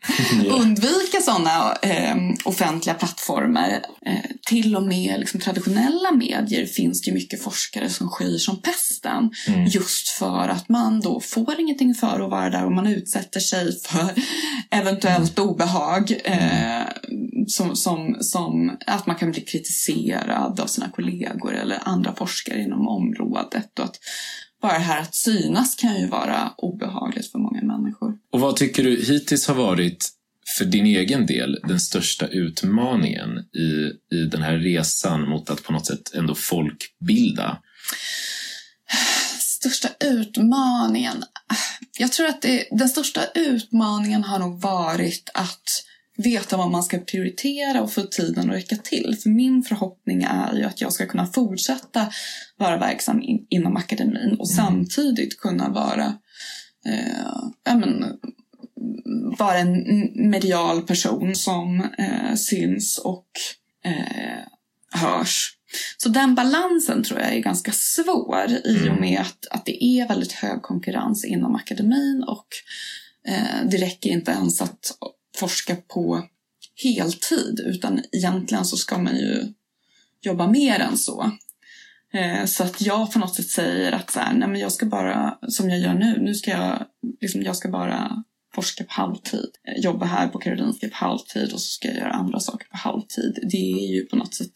undvika 0.50 1.20
sådana 1.20 1.76
eh, 1.82 2.16
offentliga 2.44 2.94
plattformar. 2.94 3.70
Eh, 4.06 4.30
till 4.46 4.76
och 4.76 4.82
med 4.82 5.20
liksom, 5.20 5.40
traditionella 5.40 6.12
medier 6.12 6.66
finns 6.66 7.02
det 7.02 7.12
mycket 7.12 7.42
forskare 7.42 7.88
som 7.88 8.08
skyr 8.08 8.38
som 8.38 8.62
pesten. 8.62 9.30
Mm. 9.48 9.66
Just 9.66 10.08
för 10.08 10.48
att 10.48 10.68
man 10.68 11.00
då 11.00 11.20
får 11.20 11.60
ingenting 11.60 11.94
för 11.94 12.20
att 12.20 12.30
vara 12.30 12.50
där 12.50 12.64
och 12.64 12.72
man 12.72 12.86
utsätter 12.86 13.40
sig 13.40 13.80
för 13.80 14.10
eventuellt 14.70 15.38
mm. 15.38 15.50
obehag. 15.50 16.20
Eh, 16.24 16.82
som, 17.46 17.76
som, 17.76 18.16
som 18.20 18.78
att 18.86 19.06
man 19.06 19.16
kan 19.16 19.30
bli 19.30 19.40
kritiserad 19.40 20.60
av 20.60 20.66
sina 20.66 20.88
kollegor 20.88 21.54
eller 21.54 21.78
andra 21.82 22.14
forskare 22.14 22.62
inom 22.62 22.88
området. 22.88 23.78
Och 23.78 23.84
att 23.84 23.98
bara 24.62 24.72
det 24.72 24.84
här 24.84 25.00
att 25.00 25.14
synas 25.14 25.76
kan 25.76 26.00
ju 26.00 26.06
vara 26.06 26.52
obehagligt 26.56 27.32
för 27.32 27.38
många 27.38 27.62
människor. 27.62 28.14
Och 28.32 28.40
vad 28.40 28.56
tycker 28.56 28.84
du 28.84 29.04
hittills 29.04 29.48
har 29.48 29.54
varit 29.54 30.08
för 30.58 30.64
din 30.64 30.86
egen 30.86 31.26
del 31.26 31.58
den 31.68 31.80
största 31.80 32.26
utmaningen 32.26 33.38
i, 33.38 33.92
i 34.16 34.24
den 34.24 34.42
här 34.42 34.56
resan 34.56 35.28
mot 35.28 35.50
att 35.50 35.62
på 35.62 35.72
något 35.72 35.86
sätt 35.86 36.14
ändå 36.14 36.34
folkbilda? 36.34 37.58
Största 39.38 39.88
utmaningen? 40.04 41.24
Jag 41.98 42.12
tror 42.12 42.26
att 42.26 42.42
det, 42.42 42.68
den 42.70 42.88
största 42.88 43.20
utmaningen 43.34 44.24
har 44.24 44.38
nog 44.38 44.60
varit 44.60 45.30
att 45.34 45.84
veta 46.16 46.56
vad 46.56 46.70
man 46.70 46.82
ska 46.82 46.98
prioritera 46.98 47.82
och 47.82 47.92
få 47.92 48.02
tiden 48.02 48.50
att 48.50 48.56
räcka 48.56 48.76
till. 48.76 49.16
För 49.22 49.30
min 49.30 49.62
förhoppning 49.62 50.22
är 50.22 50.54
ju 50.54 50.64
att 50.64 50.80
jag 50.80 50.92
ska 50.92 51.06
kunna 51.06 51.26
fortsätta 51.26 52.12
vara 52.56 52.76
verksam 52.76 53.22
in, 53.22 53.46
inom 53.48 53.76
akademin 53.76 54.36
och 54.38 54.50
mm. 54.50 54.56
samtidigt 54.56 55.38
kunna 55.38 55.68
vara 55.68 56.16
eh, 56.86 57.42
ja, 57.64 57.74
men, 57.74 58.04
vara 59.38 59.58
en 59.58 59.84
medial 60.30 60.82
person 60.82 61.34
som 61.34 61.88
eh, 61.98 62.34
syns 62.34 62.98
och 62.98 63.26
eh, 63.84 64.44
hörs. 65.00 65.56
Så 65.96 66.08
den 66.08 66.34
balansen 66.34 67.04
tror 67.04 67.20
jag 67.20 67.34
är 67.34 67.40
ganska 67.40 67.72
svår 67.72 68.46
i 68.64 68.78
och 68.80 68.86
mm. 68.86 69.00
med 69.00 69.20
att, 69.20 69.46
att 69.50 69.66
det 69.66 69.84
är 69.84 70.08
väldigt 70.08 70.32
hög 70.32 70.62
konkurrens 70.62 71.24
inom 71.24 71.54
akademin 71.54 72.24
och 72.26 72.46
eh, 73.28 73.70
det 73.70 73.76
räcker 73.76 74.10
inte 74.10 74.30
ens 74.30 74.62
att 74.62 74.92
forska 75.36 75.76
på 75.76 76.28
heltid 76.84 77.60
utan 77.66 78.02
egentligen 78.12 78.64
så 78.64 78.76
ska 78.76 78.98
man 78.98 79.16
ju 79.16 79.52
jobba 80.20 80.46
mer 80.46 80.80
än 80.80 80.98
så. 80.98 81.30
Eh, 82.14 82.44
så 82.44 82.64
att 82.64 82.80
jag 82.80 83.12
på 83.12 83.18
något 83.18 83.34
sätt 83.34 83.48
säger 83.48 83.92
att 83.92 84.10
så 84.10 84.20
här, 84.20 84.34
nej 84.34 84.48
men 84.48 84.60
jag 84.60 84.72
ska 84.72 84.86
bara, 84.86 85.38
som 85.48 85.70
jag 85.70 85.80
gör 85.80 85.94
nu, 85.94 86.18
nu 86.20 86.34
ska 86.34 86.50
jag, 86.50 86.86
liksom, 87.20 87.42
jag 87.42 87.56
ska 87.56 87.68
bara 87.68 88.24
forska 88.54 88.84
på 88.84 88.92
halvtid. 88.92 89.50
Eh, 89.68 89.84
jobba 89.84 90.06
här 90.06 90.28
på 90.28 90.38
Karolinska 90.38 90.88
på 90.88 90.96
halvtid 90.96 91.52
och 91.52 91.60
så 91.60 91.72
ska 91.72 91.88
jag 91.88 91.96
göra 91.96 92.12
andra 92.12 92.40
saker 92.40 92.68
på 92.68 92.76
halvtid. 92.76 93.38
Det 93.52 93.72
är 93.72 93.94
ju 93.94 94.06
på 94.06 94.16
något 94.16 94.34
sätt 94.34 94.52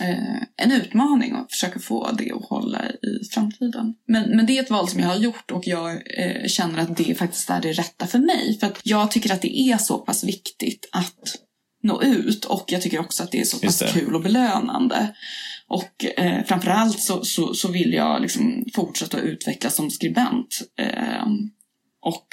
eh, 0.00 0.42
en 0.56 0.72
utmaning 0.72 1.32
att 1.32 1.50
försöka 1.50 1.78
få 1.78 2.10
det 2.12 2.32
att 2.32 2.44
hålla 2.44 2.90
i 2.90 3.24
framtiden. 3.32 3.94
Men, 4.06 4.36
men 4.36 4.46
det 4.46 4.58
är 4.58 4.62
ett 4.62 4.70
val 4.70 4.88
som 4.88 5.00
jag 5.00 5.08
har 5.08 5.16
gjort 5.16 5.50
och 5.50 5.66
jag 5.66 5.92
eh, 6.18 6.46
känner 6.46 6.78
att 6.78 6.96
det 6.96 7.14
faktiskt 7.18 7.50
är 7.50 7.60
det 7.60 7.72
rätta 7.72 8.06
för 8.06 8.18
mig. 8.18 8.58
För 8.60 8.66
att 8.66 8.80
jag 8.82 9.10
tycker 9.10 9.32
att 9.32 9.42
det 9.42 9.60
är 9.60 9.76
så 9.76 9.98
pass 9.98 10.24
viktigt 10.24 10.88
att 10.92 11.36
nå 11.82 12.02
ut 12.02 12.44
och 12.44 12.64
jag 12.66 12.82
tycker 12.82 12.98
också 12.98 13.22
att 13.22 13.30
det 13.30 13.40
är 13.40 13.44
så 13.44 13.58
pass 13.58 13.82
kul 13.92 14.14
och 14.14 14.22
belönande. 14.22 15.14
Och 15.66 16.04
eh, 16.16 16.44
framförallt 16.44 17.00
så, 17.00 17.24
så, 17.24 17.54
så 17.54 17.68
vill 17.68 17.92
jag 17.92 18.22
liksom 18.22 18.64
fortsätta 18.74 19.20
utvecklas 19.20 19.74
som 19.74 19.90
skribent 19.90 20.62
eh, 20.78 21.26
och 22.00 22.26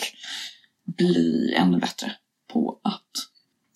bli 0.98 1.54
ännu 1.58 1.80
bättre 1.80 2.12
på 2.54 2.80
att 2.84 3.10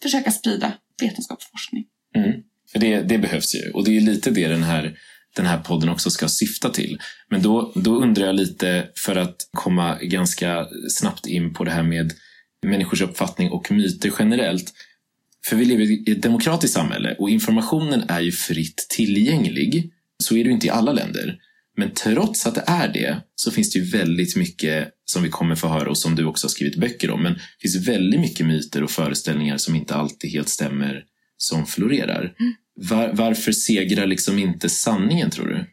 försöka 0.02 0.32
sprida 0.32 0.74
vetenskap 1.02 1.38
och 1.38 1.52
forskning. 1.52 1.86
Mm. 2.16 2.42
För 2.74 2.80
det, 2.80 3.02
det 3.02 3.18
behövs 3.18 3.56
ju 3.56 3.72
och 3.72 3.86
det 3.86 3.98
är 3.98 4.02
lite 4.02 4.32
det 4.32 4.48
den 4.48 4.64
här, 4.64 4.98
den 5.36 5.46
här 5.46 5.58
podden 5.58 5.90
också 5.90 6.10
ska 6.10 6.28
syfta 6.28 6.70
till. 6.70 7.00
Men 7.30 7.42
då, 7.42 7.74
då 7.76 7.96
undrar 7.96 8.26
jag 8.26 8.36
lite, 8.36 8.88
för 8.96 9.16
att 9.16 9.36
komma 9.52 9.98
ganska 10.02 10.68
snabbt 10.90 11.28
in 11.28 11.54
på 11.54 11.64
det 11.64 11.72
här 11.72 11.84
med 11.84 12.14
människors 12.66 13.02
uppfattning 13.02 13.50
och 13.50 13.72
myter 13.72 14.12
generellt. 14.20 14.74
För 15.46 15.56
vi 15.56 15.66
lever 15.66 15.84
i 15.84 16.12
ett 16.12 16.22
demokratiskt 16.22 16.74
samhälle 16.74 17.16
och 17.20 17.30
informationen 17.30 18.04
är 18.08 18.22
ju 18.22 18.32
fritt 18.32 18.88
tillgänglig. 18.90 19.92
Så 20.24 20.36
är 20.36 20.44
det 20.44 20.48
ju 20.48 20.54
inte 20.54 20.68
i 20.68 20.70
alla 20.70 20.94
länder. 20.94 21.38
Men 21.78 21.92
trots 21.94 22.48
att 22.48 22.56
det 22.56 22.64
är 22.68 22.88
det 22.88 23.22
så 23.36 23.52
finns 23.52 23.74
det 23.74 23.80
ju 23.80 23.86
väldigt 23.86 24.36
mycket 24.36 24.90
som 25.06 25.24
vi 25.24 25.30
kommer 25.30 25.56
få 25.56 25.68
höra 25.68 25.90
och 25.90 25.98
som 25.98 26.16
du 26.16 26.26
också 26.26 26.46
har 26.48 26.50
skrivit 26.50 26.76
böcker 26.76 27.12
om. 27.12 27.24
Men 27.24 27.34
det 27.34 27.62
finns 27.62 27.88
väldigt 27.88 28.20
mycket 28.20 28.46
myter 28.46 28.84
och 28.84 28.92
föreställningar 28.92 29.58
som 29.58 29.76
inte 29.76 29.96
alltid 29.96 30.32
helt 30.32 30.50
stämmer 30.50 31.04
som 31.38 31.66
florerar. 31.66 32.36
Mm. 32.40 32.54
Var, 32.76 33.12
varför 33.14 33.52
segrar 33.52 34.06
liksom 34.06 34.40
inte 34.40 34.70
sanningen 34.70 35.32
tror 35.32 35.48
du? 35.48 35.66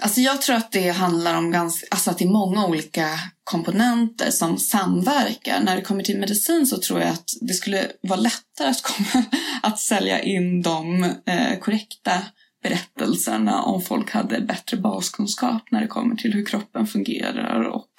Alltså 0.00 0.20
jag 0.20 0.42
tror 0.42 0.56
att 0.56 0.72
det 0.72 0.90
handlar 0.90 1.34
om 1.34 1.50
ganska, 1.50 1.86
alltså 1.90 2.10
att 2.10 2.18
det 2.18 2.24
är 2.24 2.28
många 2.28 2.66
olika 2.66 3.20
komponenter 3.44 4.30
som 4.30 4.58
samverkar. 4.58 5.60
När 5.60 5.76
det 5.76 5.82
kommer 5.82 6.02
till 6.02 6.18
medicin 6.18 6.66
så 6.66 6.78
tror 6.78 7.00
jag 7.00 7.08
att 7.08 7.30
det 7.40 7.54
skulle 7.54 7.86
vara 8.00 8.20
lättare 8.20 8.68
att, 8.68 8.82
komma, 8.82 9.24
att 9.62 9.78
sälja 9.78 10.22
in 10.22 10.62
de 10.62 11.04
eh, 11.04 11.58
korrekta 11.60 12.22
berättelserna 12.62 13.62
om 13.62 13.82
folk 13.82 14.10
hade 14.10 14.40
bättre 14.40 14.76
baskunskap 14.76 15.62
när 15.70 15.80
det 15.80 15.86
kommer 15.86 16.16
till 16.16 16.32
hur 16.32 16.44
kroppen 16.44 16.86
fungerar 16.86 17.60
och 17.62 17.92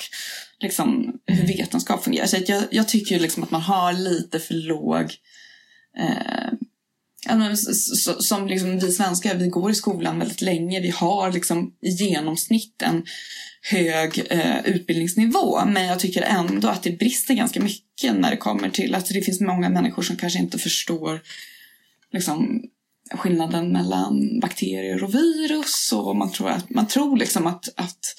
liksom 0.59 1.19
hur 1.25 1.43
mm. 1.43 1.47
vetenskap 1.47 2.03
fungerar. 2.03 2.27
Så 2.27 2.37
jag, 2.47 2.63
jag 2.71 2.87
tycker 2.87 3.19
liksom 3.19 3.43
att 3.43 3.51
man 3.51 3.61
har 3.61 3.93
lite 3.93 4.39
för 4.39 4.53
låg 4.53 5.13
eh, 5.97 6.51
som 8.19 8.47
liksom 8.47 8.79
vi 8.79 8.91
svenskar, 8.91 9.35
vi 9.35 9.47
går 9.47 9.71
i 9.71 9.75
skolan 9.75 10.19
väldigt 10.19 10.41
länge. 10.41 10.79
Vi 10.79 10.89
har 10.89 11.31
liksom 11.31 11.73
i 11.81 11.89
genomsnitt 11.89 12.81
en 12.81 13.05
hög 13.61 14.25
eh, 14.29 14.65
utbildningsnivå. 14.65 15.65
Men 15.65 15.85
jag 15.85 15.99
tycker 15.99 16.21
ändå 16.21 16.67
att 16.67 16.83
det 16.83 16.99
brister 16.99 17.33
ganska 17.33 17.59
mycket 17.59 18.15
när 18.15 18.31
det 18.31 18.37
kommer 18.37 18.69
till 18.69 18.95
att 18.95 19.09
det 19.09 19.21
finns 19.21 19.41
många 19.41 19.69
människor 19.69 20.01
som 20.01 20.15
kanske 20.15 20.39
inte 20.39 20.57
förstår 20.57 21.21
liksom, 22.13 22.63
skillnaden 23.11 23.71
mellan 23.71 24.39
bakterier 24.39 25.03
och 25.03 25.15
virus. 25.15 25.91
Och 25.93 26.15
man 26.15 26.31
tror, 26.31 26.49
att, 26.49 26.69
man 26.69 26.87
tror 26.87 27.17
liksom 27.17 27.47
att, 27.47 27.69
att 27.75 28.15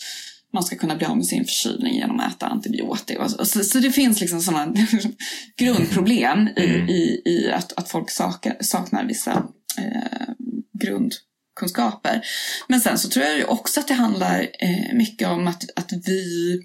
man 0.53 0.63
ska 0.63 0.77
kunna 0.77 0.97
bli 0.97 1.07
av 1.07 1.17
med 1.17 1.27
sin 1.27 1.45
förkylning 1.45 1.95
genom 1.95 2.21
att 2.21 2.37
äta 2.37 2.47
antibiotika. 2.47 3.29
Så, 3.29 3.65
så 3.65 3.79
det 3.79 3.93
finns 3.93 4.21
liksom 4.21 4.41
sådana 4.41 4.75
grundproblem 5.57 6.49
i, 6.57 6.65
mm. 6.65 6.89
i, 6.89 7.23
i 7.25 7.51
att, 7.53 7.73
att 7.73 7.89
folk 7.89 8.11
sakar, 8.11 8.57
saknar 8.61 9.05
vissa 9.05 9.33
eh, 9.79 10.35
grundkunskaper. 10.81 12.23
Men 12.69 12.81
sen 12.81 12.99
så 12.99 13.09
tror 13.09 13.25
jag 13.25 13.51
också 13.51 13.81
att 13.81 13.89
det 13.89 13.95
handlar 13.95 14.41
eh, 14.41 14.95
mycket 14.95 15.29
om 15.29 15.47
att, 15.47 15.65
att 15.77 15.93
vi 16.07 16.61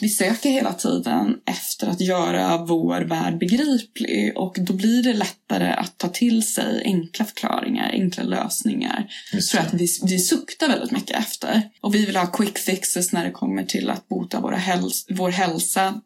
vi 0.00 0.08
söker 0.08 0.50
hela 0.50 0.72
tiden 0.72 1.36
efter 1.46 1.86
att 1.86 2.00
göra 2.00 2.64
vår 2.64 3.00
värld 3.00 3.38
begriplig 3.38 4.36
och 4.36 4.56
då 4.60 4.72
blir 4.72 5.02
det 5.02 5.12
lättare 5.12 5.72
att 5.72 5.98
ta 5.98 6.08
till 6.08 6.42
sig 6.42 6.82
enkla 6.84 7.24
förklaringar, 7.24 7.90
enkla 7.90 8.22
lösningar. 8.22 9.12
Just 9.32 9.50
tror 9.50 9.60
att 9.60 9.74
vi, 9.74 9.88
vi 10.02 10.18
suktar 10.18 10.68
väldigt 10.68 10.90
mycket 10.90 11.16
efter. 11.16 11.62
Och 11.80 11.94
vi 11.94 12.06
vill 12.06 12.16
ha 12.16 12.26
quick 12.26 12.58
fixes 12.58 13.12
när 13.12 13.24
det 13.24 13.30
kommer 13.30 13.64
till 13.64 13.90
att 13.90 14.08
bota 14.08 14.40
våra 14.40 14.56
häls 14.56 15.06
vår 15.10 15.30
hälsa. 15.30 16.00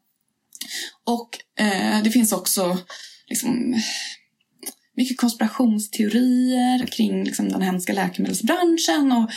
Och 1.06 1.38
eh, 1.64 2.02
det 2.02 2.10
finns 2.10 2.32
också 2.32 2.78
liksom, 3.28 3.80
mycket 4.96 5.16
konspirationsteorier 5.16 6.86
kring 6.86 7.24
liksom, 7.24 7.48
den 7.48 7.62
hemska 7.62 7.92
läkemedelsbranschen. 7.92 9.12
Och 9.12 9.30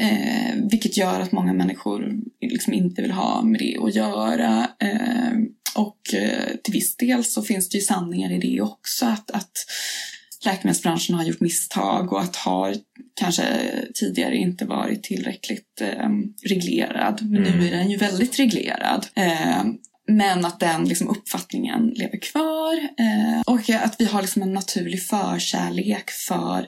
Eh, 0.00 0.54
vilket 0.70 0.96
gör 0.96 1.20
att 1.20 1.32
många 1.32 1.52
människor 1.52 2.14
liksom 2.40 2.72
inte 2.72 3.02
vill 3.02 3.10
ha 3.10 3.42
med 3.42 3.60
det 3.60 3.76
att 3.82 3.94
göra. 3.94 4.68
Eh, 4.80 5.32
och 5.74 6.14
eh, 6.14 6.56
till 6.62 6.72
viss 6.72 6.96
del 6.96 7.24
så 7.24 7.42
finns 7.42 7.68
det 7.68 7.78
ju 7.78 7.84
sanningar 7.84 8.32
i 8.32 8.38
det 8.38 8.60
också. 8.60 9.06
Att, 9.06 9.30
att 9.30 9.52
läkemedelsbranschen 10.44 11.14
har 11.14 11.24
gjort 11.24 11.40
misstag 11.40 12.12
och 12.12 12.20
att 12.20 12.36
har 12.36 12.74
kanske 13.14 13.44
tidigare 13.94 14.36
inte 14.36 14.64
varit 14.64 15.02
tillräckligt 15.02 15.80
eh, 15.80 16.08
reglerad. 16.42 17.18
Men 17.22 17.46
mm. 17.46 17.58
nu 17.58 17.66
är 17.66 17.70
den 17.70 17.90
ju 17.90 17.96
väldigt 17.96 18.38
reglerad. 18.38 19.06
Eh, 19.14 19.64
men 20.08 20.44
att 20.44 20.60
den 20.60 20.84
liksom, 20.84 21.08
uppfattningen 21.08 21.88
lever 21.88 22.18
kvar 22.18 22.74
eh, 22.74 23.40
och 23.46 23.70
att 23.70 23.96
vi 23.98 24.04
har 24.04 24.22
liksom 24.22 24.42
en 24.42 24.52
naturlig 24.52 25.02
förkärlek 25.02 26.10
för 26.10 26.66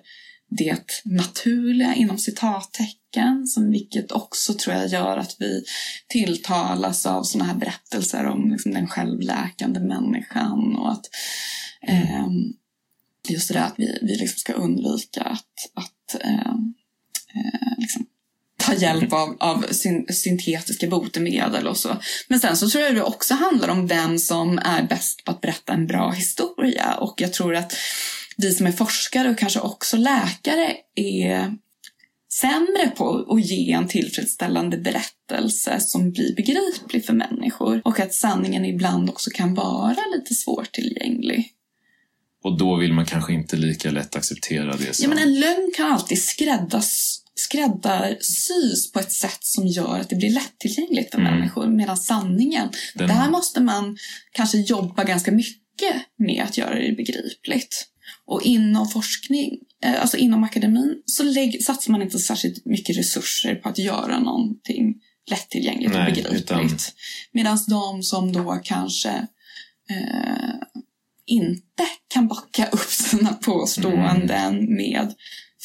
det 0.51 1.03
naturliga 1.05 1.95
inom 1.95 2.19
citattecken, 2.19 2.97
som 3.47 3.71
vilket 3.71 4.13
också 4.13 4.55
tror 4.55 4.77
jag 4.77 4.89
gör 4.89 5.17
att 5.17 5.37
vi 5.39 5.65
tilltalas 6.09 7.07
av 7.07 7.23
sådana 7.23 7.53
här 7.53 7.59
berättelser 7.59 8.27
om 8.27 8.51
liksom, 8.51 8.73
den 8.73 8.89
självläkande 8.89 9.81
människan 9.81 10.77
och 10.77 10.93
att 10.93 11.07
eh, 11.89 12.27
just 13.29 13.49
det 13.49 13.55
där 13.55 13.67
att 13.67 13.75
vi, 13.77 13.99
vi 14.03 14.17
liksom 14.17 14.39
ska 14.39 14.53
undvika 14.53 15.23
att, 15.23 15.55
att 15.75 16.23
eh, 16.23 16.55
eh, 17.35 17.79
liksom, 17.79 18.07
ta 18.57 18.75
hjälp 18.75 19.13
av, 19.13 19.37
av 19.41 19.67
syn, 19.71 20.07
syntetiska 20.11 20.87
botemedel 20.87 21.67
och 21.67 21.77
så. 21.77 21.97
Men 22.29 22.41
sen 22.41 22.57
så 22.57 22.69
tror 22.69 22.85
jag 22.85 22.95
det 22.95 23.03
också 23.03 23.35
handlar 23.35 23.69
om 23.69 23.87
vem 23.87 24.19
som 24.19 24.59
är 24.59 24.83
bäst 24.83 25.25
på 25.25 25.31
att 25.31 25.41
berätta 25.41 25.73
en 25.73 25.87
bra 25.87 26.11
historia. 26.11 26.95
Och 26.95 27.21
jag 27.21 27.33
tror 27.33 27.55
att 27.55 27.73
vi 28.37 28.53
som 28.53 28.67
är 28.67 28.73
forskare 28.73 29.31
och 29.31 29.39
kanske 29.39 29.61
också 29.61 29.97
läkare 29.97 30.77
är 30.95 31.57
sämre 32.41 32.89
på 32.97 33.27
att 33.29 33.47
ge 33.47 33.73
en 33.73 33.89
tillfredsställande 33.89 34.77
berättelse 34.77 35.81
som 35.81 36.13
blir 36.13 36.35
begriplig 36.35 37.07
för 37.07 37.13
människor. 37.13 37.81
Och 37.85 38.01
att 38.01 38.15
sanningen 38.15 38.65
ibland 38.65 39.11
också 39.11 39.31
kan 39.31 39.55
vara 39.55 39.97
lite 40.17 40.35
svårtillgänglig. 40.35 41.53
Och 42.45 42.59
då 42.59 42.77
vill 42.77 42.93
man 42.93 43.07
kanske 43.07 43.33
inte 43.33 43.57
lika 43.57 43.91
lätt 43.91 44.17
acceptera 44.17 44.77
det. 44.77 44.95
Som... 44.95 45.03
Ja, 45.03 45.09
men 45.09 45.19
en 45.19 45.41
lögn 45.41 45.73
kan 45.77 45.93
alltid 45.93 46.23
skräddas, 46.23 47.23
skräddarsys 47.35 48.93
på 48.93 49.01
ett 49.01 49.13
sätt 49.13 49.39
som 49.41 49.67
gör 49.67 50.01
att 50.01 50.09
det 50.09 50.17
blir 50.17 50.31
lättillgängligt 50.31 51.11
för 51.11 51.19
mm. 51.19 51.35
människor. 51.35 51.67
Medan 51.67 51.97
sanningen, 51.97 52.69
Den... 52.95 53.09
där 53.09 53.31
måste 53.31 53.61
man 53.61 53.97
kanske 54.33 54.59
jobba 54.59 55.05
ganska 55.05 55.33
mycket 55.33 55.97
med 56.19 56.45
att 56.45 56.59
göra 56.59 56.75
det 56.75 56.97
begripligt. 56.97 57.89
Och 58.25 58.43
inom 58.43 58.89
forskning, 58.89 59.59
eh, 59.85 60.01
alltså 60.01 60.17
inom 60.17 60.45
akademin, 60.45 61.03
så 61.07 61.23
lägg, 61.23 61.65
satsar 61.65 61.93
man 61.93 62.03
inte 62.03 62.19
särskilt 62.19 62.65
mycket 62.65 62.97
resurser 62.97 63.55
på 63.55 63.69
att 63.69 63.79
göra 63.79 64.19
någonting 64.19 64.95
lättillgängligt 65.31 65.93
Nej, 65.93 66.01
och 66.01 66.15
begripligt. 66.15 66.43
Utan... 66.43 66.71
Medan 67.33 67.59
de 67.69 68.03
som 68.03 68.33
då 68.33 68.61
kanske 68.65 69.11
eh, 69.91 70.55
inte 71.27 71.87
kan 72.09 72.29
backa 72.29 72.67
upp 72.73 72.91
sina 72.91 73.33
påståenden 73.33 74.59
mm. 74.59 74.75
med 74.77 75.15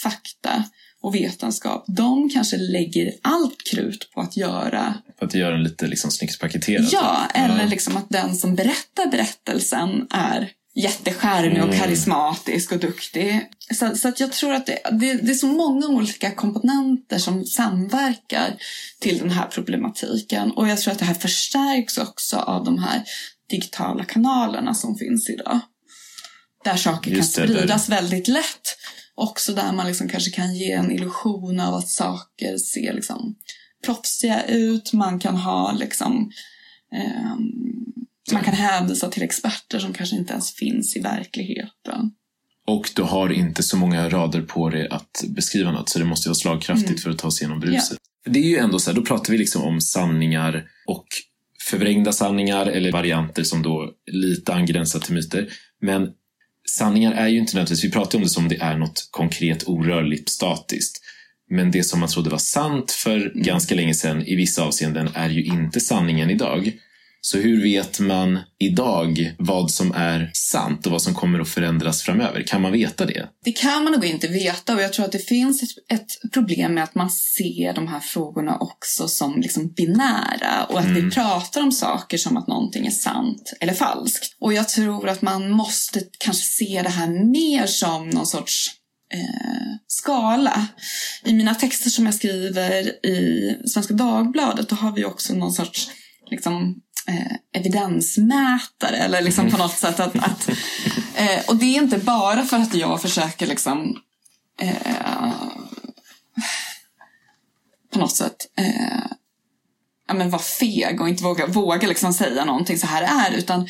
fakta 0.04 0.64
och 1.02 1.16
vetenskap, 1.16 1.86
de 1.88 2.30
kanske 2.30 2.58
lägger 2.58 3.14
allt 3.22 3.64
krut 3.72 4.12
på 4.12 4.22
att 4.22 4.38
göra... 4.38 4.94
På 5.20 5.26
att 5.26 5.34
göra 5.34 5.52
den 5.52 5.64
lite 5.64 5.88
liksom 5.88 6.12
snyggt 6.12 6.40
paketerad? 6.40 6.90
Ja, 6.92 7.28
eller 7.34 7.60
ja. 7.64 7.70
liksom 7.70 7.98
att 7.98 8.10
den 8.10 8.36
som 8.36 8.56
berättar 8.56 9.12
berättelsen 9.12 10.08
är 10.10 10.52
jättecharmig 10.76 11.64
och 11.64 11.68
mm. 11.68 11.80
karismatisk 11.80 12.72
och 12.72 12.80
duktig. 12.80 13.50
Så, 13.74 13.96
så 13.96 14.08
att 14.08 14.20
jag 14.20 14.32
tror 14.32 14.54
att 14.54 14.66
det, 14.66 14.80
det, 14.92 15.14
det, 15.14 15.32
är 15.32 15.36
så 15.36 15.48
många 15.48 15.88
olika 15.88 16.32
komponenter 16.32 17.18
som 17.18 17.46
samverkar 17.46 18.56
till 19.00 19.18
den 19.18 19.30
här 19.30 19.48
problematiken. 19.48 20.52
Och 20.52 20.68
jag 20.68 20.82
tror 20.82 20.92
att 20.92 21.00
det 21.00 21.06
här 21.06 21.14
förstärks 21.14 21.98
också 21.98 22.38
av 22.38 22.64
de 22.64 22.80
här 22.80 23.04
digitala 23.50 24.06
kanalerna 24.06 24.74
som 24.74 24.96
finns 24.96 25.30
idag. 25.30 25.60
Där 26.64 26.76
saker 26.76 27.12
Just 27.12 27.38
kan 27.38 27.48
spridas 27.48 27.86
det, 27.86 27.96
väldigt 27.96 28.28
lätt. 28.28 28.78
Också 29.16 29.54
där 29.54 29.72
man 29.72 29.88
liksom 29.88 30.10
kanske 30.10 30.32
kan 30.32 30.56
ge 30.56 30.72
en 30.72 30.92
illusion 30.92 31.60
av 31.60 31.74
att 31.74 31.90
saker 31.90 32.58
ser 32.58 32.94
liksom 32.94 33.36
proffsiga 33.86 34.44
ut. 34.44 34.94
Man 34.94 35.20
kan 35.20 35.36
ha 35.36 35.72
liksom 35.72 36.32
um, 37.26 38.01
man 38.32 38.44
kan 38.44 38.54
hänvisa 38.54 39.08
till 39.10 39.24
experter 39.24 39.80
som 39.80 39.94
kanske 39.94 40.16
inte 40.16 40.34
ens 40.34 40.56
finns 40.56 40.96
i 40.96 41.00
verkligheten. 41.00 42.12
Och 42.68 42.90
du 42.96 43.02
har 43.02 43.32
inte 43.32 43.64
så 43.64 43.78
många 43.78 44.10
rader 44.10 44.42
på 44.42 44.70
dig 44.70 44.88
att 44.90 45.24
beskriva 45.28 45.72
något, 45.72 45.90
så 45.90 46.00
det 46.00 46.06
måste 46.06 46.30
vara 46.30 46.36
slagkraftigt 46.36 46.90
mm. 46.90 47.00
för 47.00 47.10
att 47.10 47.18
ta 47.18 47.32
sig 47.32 47.44
igenom 47.46 47.60
bruset. 47.60 47.98
Ja. 48.24 48.32
Det 48.32 48.40
är 48.40 48.50
ju 48.50 48.58
ändå 48.58 48.80
så 48.80 48.92
här, 48.92 48.96
då 48.96 49.02
pratar 49.06 49.32
vi 49.32 49.38
liksom 49.38 49.64
om 49.64 49.82
sanningar 49.82 50.66
och 50.88 51.06
förvrängda 51.62 52.12
sanningar 52.12 52.66
eller 52.66 52.92
varianter 52.92 53.44
som 53.44 53.62
då 53.62 53.92
lite 54.12 54.54
angränsar 54.54 55.00
till 55.00 55.14
myter. 55.14 55.50
Men 55.82 56.10
sanningar 56.70 57.12
är 57.12 57.28
ju 57.28 57.38
inte 57.38 57.56
nödvändigtvis, 57.56 57.84
vi 57.84 57.92
pratar 57.92 58.18
om 58.18 58.24
det 58.24 58.30
som 58.30 58.48
det 58.48 58.62
är 58.62 58.78
något 58.78 59.08
konkret 59.12 59.68
orörligt 59.68 60.30
statiskt. 60.30 61.02
Men 61.50 61.72
det 61.72 61.84
som 61.84 62.00
man 62.00 62.10
trodde 62.10 62.30
var 62.30 62.38
sant 62.38 62.92
för 62.92 63.16
mm. 63.16 63.44
ganska 63.44 63.76
länge 63.76 63.94
sedan 63.94 64.26
i 64.26 64.36
vissa 64.36 64.64
avseenden 64.64 65.10
är 65.14 65.30
ju 65.30 65.44
inte 65.44 65.80
sanningen 65.80 66.30
idag. 66.30 66.74
Så 67.24 67.38
hur 67.38 67.64
vet 67.64 68.00
man 68.00 68.40
idag 68.60 69.36
vad 69.40 69.72
som 69.72 69.92
är 69.92 70.32
sant 70.34 70.86
och 70.86 70.92
vad 70.92 71.02
som 71.02 71.14
kommer 71.14 71.40
att 71.40 71.50
förändras 71.50 72.02
framöver? 72.02 72.44
Kan 72.44 72.62
man 72.62 72.72
veta 72.72 73.06
det? 73.06 73.28
Det 73.46 73.52
kan 73.52 73.84
man 73.84 73.94
nog 73.94 74.06
inte 74.06 74.28
veta 74.28 74.76
och 74.76 74.82
jag 74.82 74.94
tror 74.94 75.06
att 75.06 75.12
det 75.12 75.28
finns 75.28 75.64
ett, 75.64 76.00
ett 76.00 76.32
problem 76.34 76.74
med 76.74 76.84
att 76.84 76.96
man 76.96 77.10
ser 77.10 77.74
de 77.74 77.88
här 77.88 78.00
frågorna 78.00 78.58
också 78.58 79.08
som 79.08 79.42
liksom 79.42 79.74
binära 79.74 80.66
och 80.70 80.80
att 80.80 80.86
mm. 80.86 81.06
vi 81.06 81.12
pratar 81.12 81.62
om 81.62 81.72
saker 81.72 82.18
som 82.18 82.38
att 82.38 82.48
någonting 82.48 82.88
är 82.88 82.92
sant 82.92 83.54
eller 83.60 83.74
falskt. 83.74 84.36
Och 84.40 84.54
jag 84.54 84.70
tror 84.70 85.10
att 85.10 85.22
man 85.22 85.50
måste 85.50 86.02
kanske 86.20 86.44
se 86.44 86.82
det 86.84 86.90
här 86.90 87.08
mer 87.32 87.66
som 87.66 88.10
någon 88.10 88.28
sorts 88.28 88.78
Eh, 89.14 89.76
skala. 89.88 90.68
I 91.24 91.34
mina 91.34 91.56
texter 91.56 91.90
som 91.90 92.06
jag 92.06 92.16
skriver 92.16 93.06
i 93.06 93.58
Svenska 93.66 93.94
Dagbladet 93.94 94.70
då 94.70 94.76
har 94.76 94.92
vi 94.92 95.06
också 95.06 95.34
någon 95.34 95.54
sorts 95.54 95.90
liksom, 96.32 96.76
eh, 97.08 97.36
evidensmätare 97.54 98.98
eller 98.98 99.22
liksom 99.22 99.52
på 99.52 99.58
något 99.58 99.78
sätt 99.78 100.00
att, 100.00 100.16
att 100.16 100.50
eh, 101.16 101.46
och 101.48 101.56
det 101.56 101.66
är 101.66 101.82
inte 101.82 101.98
bara 101.98 102.46
för 102.46 102.58
att 102.58 102.74
jag 102.74 103.02
försöker 103.02 103.48
liksom 103.48 103.98
eh, 104.62 105.34
på 107.94 108.00
något 108.00 108.16
sätt 108.16 108.48
eh, 108.58 109.04
ja, 110.08 110.14
men 110.14 110.30
vara 110.30 110.42
feg 110.42 111.02
och 111.02 111.10
inte 111.10 111.24
våga, 111.24 111.48
våga 111.48 111.88
liksom 111.88 112.14
säga 112.14 112.46
någonting 112.46 112.78
så 112.78 112.88
här 112.88 113.32
är 113.32 113.38
utan 113.38 113.68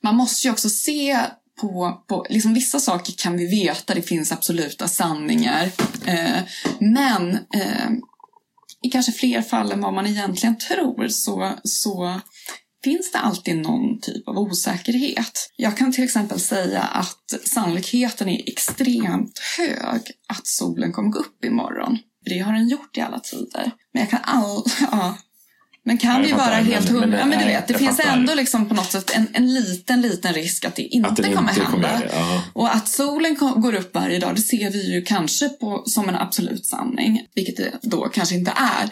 man 0.00 0.16
måste 0.16 0.46
ju 0.46 0.52
också 0.52 0.68
se 0.68 1.20
på, 1.60 2.02
på 2.06 2.26
liksom 2.28 2.54
vissa 2.54 2.80
saker 2.80 3.12
kan 3.12 3.36
vi 3.36 3.46
veta, 3.46 3.94
det 3.94 4.02
finns 4.02 4.32
absoluta 4.32 4.88
sanningar. 4.88 5.70
Eh, 6.06 6.40
men 6.78 7.34
eh, 7.34 7.90
i 8.82 8.88
kanske 8.88 9.12
fler 9.12 9.42
fall 9.42 9.72
än 9.72 9.80
vad 9.80 9.94
man 9.94 10.06
egentligen 10.06 10.58
tror 10.58 11.08
så, 11.08 11.52
så 11.64 12.20
finns 12.84 13.12
det 13.12 13.18
alltid 13.18 13.56
någon 13.56 14.00
typ 14.00 14.28
av 14.28 14.38
osäkerhet. 14.38 15.50
Jag 15.56 15.76
kan 15.76 15.92
till 15.92 16.04
exempel 16.04 16.40
säga 16.40 16.82
att 16.82 17.34
sannolikheten 17.44 18.28
är 18.28 18.48
extremt 18.48 19.38
hög 19.58 20.00
att 20.28 20.46
solen 20.46 20.92
kommer 20.92 21.10
gå 21.10 21.18
upp 21.18 21.44
imorgon. 21.44 21.98
Det 22.24 22.38
har 22.38 22.52
den 22.52 22.68
gjort 22.68 22.96
i 22.96 23.00
alla 23.00 23.20
tider. 23.20 23.70
Men 23.92 24.00
jag 24.00 24.10
kan 24.10 24.20
all... 24.22 24.64
Ja, 24.90 25.16
men 25.86 25.98
kan 25.98 26.22
vi 26.22 26.32
vara 26.32 26.54
helt 26.54 26.88
hundra? 26.88 27.18
Ja, 27.18 27.24
men 27.24 27.38
du 27.38 27.44
vet, 27.44 27.68
det 27.68 27.74
finns 27.74 27.96
fattar. 27.96 28.16
ändå 28.16 28.34
liksom 28.34 28.68
på 28.68 28.74
något 28.74 28.92
sätt 28.92 29.10
en, 29.14 29.28
en 29.32 29.54
liten, 29.54 30.00
liten 30.00 30.34
risk 30.34 30.64
att 30.64 30.76
det 30.76 30.82
inte 30.82 31.08
att 31.08 31.16
kommer 31.16 31.50
inte 31.50 31.62
hända. 31.62 31.70
Kommer, 31.70 32.10
ja. 32.12 32.42
Och 32.52 32.74
att 32.74 32.88
solen 32.88 33.36
går 33.56 33.74
upp 33.74 33.94
varje 33.94 34.18
dag, 34.18 34.34
det 34.34 34.40
ser 34.40 34.70
vi 34.70 34.92
ju 34.94 35.02
kanske 35.02 35.48
på, 35.48 35.82
som 35.86 36.08
en 36.08 36.14
absolut 36.14 36.66
sanning, 36.66 37.26
vilket 37.34 37.56
det 37.56 37.72
då 37.82 38.08
kanske 38.08 38.34
inte 38.34 38.52
är. 38.56 38.90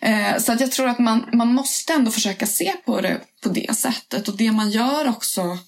Eh, 0.00 0.38
så 0.38 0.52
att 0.52 0.60
jag 0.60 0.72
tror 0.72 0.88
att 0.88 0.98
man, 0.98 1.28
man 1.32 1.48
måste 1.48 1.92
ändå 1.92 2.10
försöka 2.10 2.46
se 2.46 2.72
på 2.84 3.00
det 3.00 3.20
på 3.42 3.48
det 3.48 3.76
sättet. 3.76 4.28
Och 4.28 4.36
det 4.36 4.52
man 4.52 4.70
gör 4.70 5.08
också 5.08 5.58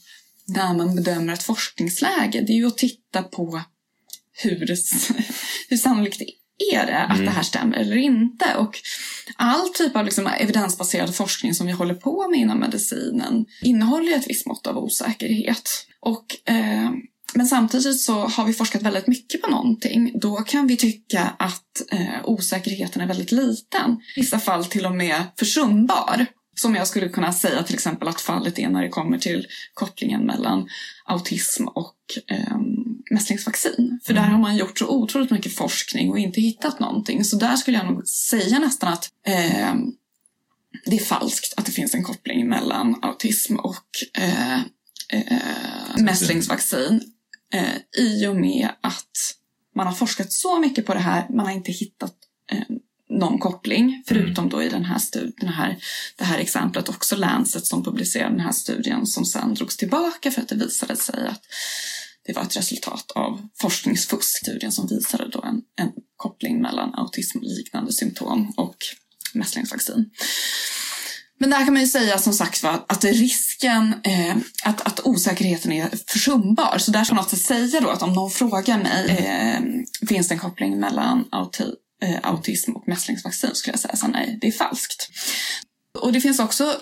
när 0.46 0.74
man 0.74 0.96
bedömer 0.96 1.32
ett 1.32 1.42
forskningsläge, 1.42 2.40
det 2.40 2.52
är 2.52 2.56
ju 2.56 2.66
att 2.66 2.78
titta 2.78 3.22
på 3.22 3.62
hur, 4.32 4.66
hur 5.68 5.76
sannolikt 5.76 6.18
det 6.18 6.43
är 6.72 6.86
det 6.86 6.98
att 6.98 7.14
mm. 7.14 7.24
det 7.24 7.30
här 7.30 7.42
stämmer 7.42 7.76
eller 7.76 7.96
inte? 7.96 8.44
Och 8.58 8.78
all 9.36 9.68
typ 9.68 9.96
av 9.96 10.04
liksom 10.04 10.26
evidensbaserad 10.26 11.14
forskning 11.14 11.54
som 11.54 11.66
vi 11.66 11.72
håller 11.72 11.94
på 11.94 12.28
med 12.28 12.40
inom 12.40 12.58
medicinen 12.58 13.46
innehåller 13.62 14.12
ett 14.16 14.28
visst 14.28 14.46
mått 14.46 14.66
av 14.66 14.78
osäkerhet. 14.78 15.70
Och, 16.00 16.36
eh, 16.44 16.90
men 17.34 17.46
samtidigt 17.46 18.00
så 18.00 18.12
har 18.12 18.44
vi 18.44 18.52
forskat 18.52 18.82
väldigt 18.82 19.06
mycket 19.06 19.42
på 19.42 19.50
någonting. 19.50 20.12
Då 20.20 20.36
kan 20.36 20.66
vi 20.66 20.76
tycka 20.76 21.34
att 21.38 21.82
eh, 21.92 22.24
osäkerheten 22.24 23.02
är 23.02 23.06
väldigt 23.06 23.32
liten. 23.32 24.00
I 24.16 24.20
vissa 24.20 24.38
fall 24.38 24.64
till 24.64 24.86
och 24.86 24.94
med 24.94 25.22
försumbar. 25.38 26.26
Som 26.54 26.74
jag 26.74 26.86
skulle 26.86 27.08
kunna 27.08 27.32
säga 27.32 27.62
till 27.62 27.74
exempel 27.74 28.08
att 28.08 28.20
fallet 28.20 28.58
är 28.58 28.68
när 28.68 28.82
det 28.82 28.88
kommer 28.88 29.18
till 29.18 29.46
kopplingen 29.74 30.26
mellan 30.26 30.68
autism 31.04 31.68
och 31.68 31.96
eh, 32.26 32.58
mässlingsvaccin. 33.10 34.00
För 34.04 34.12
mm. 34.12 34.22
där 34.22 34.30
har 34.30 34.38
man 34.38 34.56
gjort 34.56 34.78
så 34.78 34.88
otroligt 34.88 35.30
mycket 35.30 35.54
forskning 35.54 36.10
och 36.10 36.18
inte 36.18 36.40
hittat 36.40 36.80
någonting. 36.80 37.24
Så 37.24 37.36
där 37.36 37.56
skulle 37.56 37.76
jag 37.76 37.86
nog 37.86 38.08
säga 38.08 38.58
nästan 38.58 38.92
att 38.92 39.10
eh, 39.26 39.74
det 40.86 40.96
är 40.96 41.04
falskt 41.04 41.54
att 41.56 41.66
det 41.66 41.72
finns 41.72 41.94
en 41.94 42.04
koppling 42.04 42.48
mellan 42.48 42.98
autism 43.02 43.56
och 43.56 43.86
eh, 44.18 44.60
eh, 45.08 45.38
mässlingsvaccin. 45.98 47.00
Eh, 47.52 48.02
I 48.04 48.26
och 48.26 48.36
med 48.36 48.68
att 48.80 49.34
man 49.74 49.86
har 49.86 49.94
forskat 49.94 50.32
så 50.32 50.58
mycket 50.58 50.86
på 50.86 50.94
det 50.94 51.00
här, 51.00 51.26
man 51.30 51.46
har 51.46 51.52
inte 51.52 51.72
hittat 51.72 52.14
eh, 52.52 52.76
någon 53.18 53.38
koppling, 53.38 54.02
förutom 54.06 54.48
då 54.48 54.62
i 54.62 54.68
den 54.68 54.84
här, 54.84 54.98
studien, 54.98 55.48
här, 55.48 55.76
det 56.16 56.24
här 56.24 56.38
exemplet 56.38 56.88
också 56.88 57.16
Lancet 57.16 57.66
som 57.66 57.84
publicerade 57.84 58.30
den 58.30 58.40
här 58.40 58.52
studien 58.52 59.06
som 59.06 59.24
sen 59.24 59.54
drogs 59.54 59.76
tillbaka 59.76 60.30
för 60.30 60.42
att 60.42 60.48
det 60.48 60.54
visade 60.54 60.96
sig 60.96 61.28
att 61.28 61.42
det 62.26 62.32
var 62.32 62.42
ett 62.42 62.56
resultat 62.56 63.10
av 63.14 63.48
forskningsfusk. 63.60 64.38
Studien 64.38 64.72
som 64.72 64.86
visade 64.86 65.28
då 65.28 65.42
en, 65.42 65.62
en 65.76 65.92
koppling 66.16 66.62
mellan 66.62 66.94
autismliknande 66.94 67.92
symptom 67.92 68.52
och 68.56 68.76
mässlingsvaccin. 69.34 70.10
Men 71.40 71.50
där 71.50 71.64
kan 71.64 71.72
man 71.72 71.82
ju 71.82 71.88
säga 71.88 72.18
som 72.18 72.32
sagt 72.32 72.62
var 72.62 72.84
att 72.88 73.04
risken, 73.04 73.94
eh, 74.04 74.36
att, 74.64 74.80
att 74.86 75.00
osäkerheten 75.04 75.72
är 75.72 75.90
försumbar. 76.06 76.78
Så 76.78 76.90
där 76.90 77.04
ska 77.04 77.14
man 77.14 77.24
säga 77.24 77.80
då 77.80 77.90
att 77.90 78.02
om 78.02 78.12
någon 78.12 78.30
frågar 78.30 78.78
mig, 78.78 79.08
eh, 79.08 79.60
finns 80.08 80.28
det 80.28 80.34
en 80.34 80.38
koppling 80.38 80.80
mellan 80.80 81.28
auti 81.30 81.74
eh, 82.02 82.18
autism 82.22 82.72
och 82.72 82.88
mässlingsvaccin 82.88 83.54
skulle 83.54 83.72
jag 83.72 83.80
säga. 83.80 83.96
Så 83.96 84.06
nej, 84.06 84.38
det 84.40 84.46
är 84.46 84.52
falskt. 84.52 85.08
Och 86.00 86.12
det 86.12 86.20
finns 86.20 86.40
också 86.40 86.80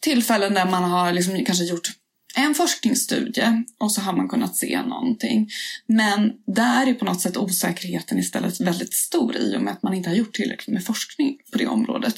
tillfällen 0.00 0.54
där 0.54 0.70
man 0.70 0.84
har 0.84 1.12
liksom 1.12 1.44
kanske 1.44 1.64
gjort 1.64 1.88
en 2.34 2.54
forskningsstudie 2.54 3.64
och 3.78 3.92
så 3.92 4.00
har 4.00 4.12
man 4.12 4.28
kunnat 4.28 4.56
se 4.56 4.82
någonting. 4.82 5.48
Men 5.86 6.32
där 6.46 6.86
är 6.86 6.94
på 6.94 7.04
något 7.04 7.20
sätt 7.20 7.36
osäkerheten 7.36 8.18
istället 8.18 8.60
väldigt 8.60 8.94
stor 8.94 9.36
i 9.36 9.56
och 9.56 9.62
med 9.62 9.72
att 9.72 9.82
man 9.82 9.94
inte 9.94 10.08
har 10.08 10.16
gjort 10.16 10.34
tillräckligt 10.34 10.74
med 10.74 10.84
forskning 10.84 11.36
på 11.52 11.58
det 11.58 11.66
området. 11.66 12.14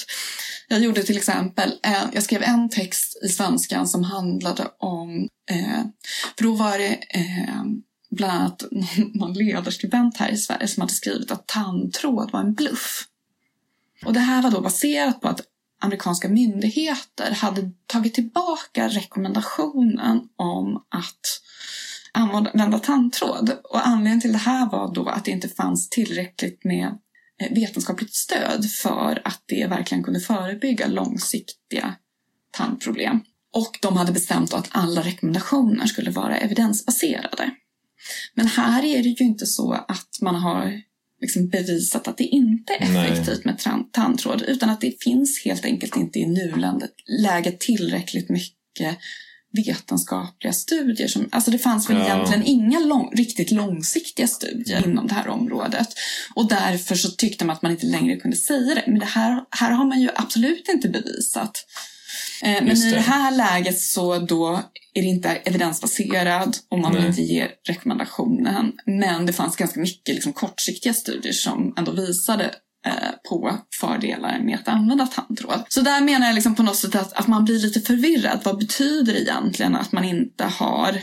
Jag 0.68 0.80
gjorde 0.80 1.02
till 1.02 1.16
exempel, 1.16 1.72
eh, 1.82 2.04
jag 2.12 2.22
skrev 2.22 2.42
en 2.42 2.68
text 2.70 3.20
i 3.24 3.28
svenskan 3.28 3.88
som 3.88 4.04
handlade 4.04 4.68
om, 4.78 5.28
eh, 5.50 5.84
för 6.36 6.44
då 6.44 6.54
var 6.54 6.78
det 6.78 6.98
eh, 7.08 7.64
bland 8.12 8.32
annat 8.32 8.64
någon 9.14 9.32
ledarskribent 9.32 10.16
här 10.16 10.30
i 10.30 10.36
Sverige 10.36 10.68
som 10.68 10.80
hade 10.80 10.92
skrivit 10.92 11.30
att 11.30 11.46
tandtråd 11.46 12.30
var 12.32 12.40
en 12.40 12.54
bluff. 12.54 13.04
Och 14.04 14.12
det 14.12 14.20
här 14.20 14.42
var 14.42 14.50
då 14.50 14.60
baserat 14.60 15.20
på 15.20 15.28
att 15.28 15.40
amerikanska 15.80 16.28
myndigheter 16.28 17.30
hade 17.30 17.70
tagit 17.86 18.14
tillbaka 18.14 18.88
rekommendationen 18.88 20.20
om 20.36 20.76
att 20.76 21.40
använda 22.12 22.78
tandtråd. 22.78 23.58
Och 23.64 23.86
anledningen 23.86 24.20
till 24.20 24.32
det 24.32 24.38
här 24.38 24.70
var 24.70 24.94
då 24.94 25.08
att 25.08 25.24
det 25.24 25.30
inte 25.30 25.48
fanns 25.48 25.88
tillräckligt 25.88 26.64
med 26.64 26.98
eh, 27.42 27.54
vetenskapligt 27.54 28.14
stöd 28.14 28.70
för 28.70 29.22
att 29.24 29.42
det 29.46 29.66
verkligen 29.66 30.04
kunde 30.04 30.20
förebygga 30.20 30.86
långsiktiga 30.86 31.94
tandproblem. 32.50 33.20
Och 33.54 33.78
de 33.82 33.96
hade 33.96 34.12
bestämt 34.12 34.54
att 34.54 34.68
alla 34.70 35.02
rekommendationer 35.02 35.86
skulle 35.86 36.10
vara 36.10 36.36
evidensbaserade. 36.36 37.50
Men 38.34 38.46
här 38.46 38.84
är 38.84 39.02
det 39.02 39.08
ju 39.08 39.24
inte 39.24 39.46
så 39.46 39.72
att 39.72 40.18
man 40.20 40.34
har 40.34 40.82
liksom 41.20 41.48
bevisat 41.48 42.08
att 42.08 42.18
det 42.18 42.24
inte 42.24 42.72
är 42.72 42.82
effektivt 42.82 43.44
Nej. 43.44 43.54
med 43.64 43.86
tandtråd 43.92 44.42
utan 44.42 44.70
att 44.70 44.80
det 44.80 45.02
finns 45.02 45.44
helt 45.44 45.64
enkelt 45.64 45.96
inte 45.96 46.18
i 46.18 46.26
nuläget 46.26 47.60
tillräckligt 47.60 48.28
mycket 48.28 48.98
vetenskapliga 49.52 50.52
studier. 50.52 51.08
Som, 51.08 51.28
alltså 51.32 51.50
det 51.50 51.58
fanns 51.58 51.90
väl 51.90 51.96
ja. 51.96 52.04
egentligen 52.04 52.44
inga 52.44 52.78
lång, 52.78 53.12
riktigt 53.16 53.50
långsiktiga 53.50 54.26
studier 54.26 54.78
mm. 54.78 54.90
inom 54.90 55.06
det 55.06 55.14
här 55.14 55.28
området. 55.28 55.88
Och 56.34 56.48
därför 56.48 56.94
så 56.94 57.10
tyckte 57.10 57.44
man 57.44 57.56
att 57.56 57.62
man 57.62 57.72
inte 57.72 57.86
längre 57.86 58.16
kunde 58.16 58.36
säga 58.36 58.74
det. 58.74 58.84
Men 58.86 58.98
det 58.98 59.06
här, 59.06 59.44
här 59.50 59.70
har 59.70 59.84
man 59.84 60.00
ju 60.00 60.08
absolut 60.14 60.68
inte 60.68 60.88
bevisat. 60.88 61.66
Eh, 62.42 62.64
men 62.64 62.76
i 62.76 62.90
det 62.90 63.00
här 63.00 63.30
läget 63.30 63.80
så 63.80 64.18
då 64.18 64.62
är 64.94 65.02
det 65.02 65.08
inte 65.08 65.28
evidensbaserad 65.28 66.56
och 66.68 66.78
man 66.78 66.94
vill 66.94 67.06
inte 67.06 67.22
ge 67.22 67.48
rekommendationen. 67.68 68.72
Men 68.86 69.26
det 69.26 69.32
fanns 69.32 69.56
ganska 69.56 69.80
mycket 69.80 70.14
liksom 70.14 70.32
kortsiktiga 70.32 70.94
studier 70.94 71.32
som 71.32 71.74
ändå 71.76 71.92
visade 71.92 72.44
eh, 72.86 72.92
på 73.28 73.58
fördelar 73.80 74.40
med 74.40 74.54
att 74.54 74.68
använda 74.68 75.06
tandtråd. 75.06 75.64
Så 75.68 75.80
där 75.80 76.00
menar 76.00 76.26
jag 76.26 76.34
liksom 76.34 76.54
på 76.54 76.62
något 76.62 76.76
sätt 76.76 76.94
att, 76.94 77.12
att 77.12 77.26
man 77.26 77.44
blir 77.44 77.58
lite 77.58 77.80
förvirrad. 77.80 78.40
Vad 78.44 78.58
betyder 78.58 79.12
det 79.12 79.20
egentligen 79.20 79.76
att 79.76 79.92
man 79.92 80.04
inte 80.04 80.44
har 80.44 81.02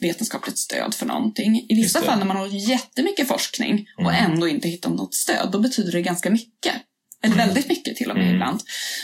vetenskapligt 0.00 0.58
stöd 0.58 0.94
för 0.94 1.06
någonting. 1.06 1.66
I 1.68 1.74
vissa 1.74 2.02
fall 2.02 2.18
när 2.18 2.26
man 2.26 2.36
har 2.36 2.46
jättemycket 2.70 3.28
forskning 3.28 3.86
och 3.96 4.12
mm. 4.12 4.32
ändå 4.32 4.48
inte 4.48 4.68
hittat 4.68 4.92
något 4.92 5.14
stöd, 5.14 5.48
då 5.52 5.58
betyder 5.58 5.92
det 5.92 6.02
ganska 6.02 6.30
mycket. 6.30 6.74
Eller 7.22 7.36
väldigt 7.36 7.68
mycket 7.68 7.96
till 7.96 8.10
och 8.10 8.16
med 8.16 8.24
mm. 8.24 8.34
ibland. 8.34 8.60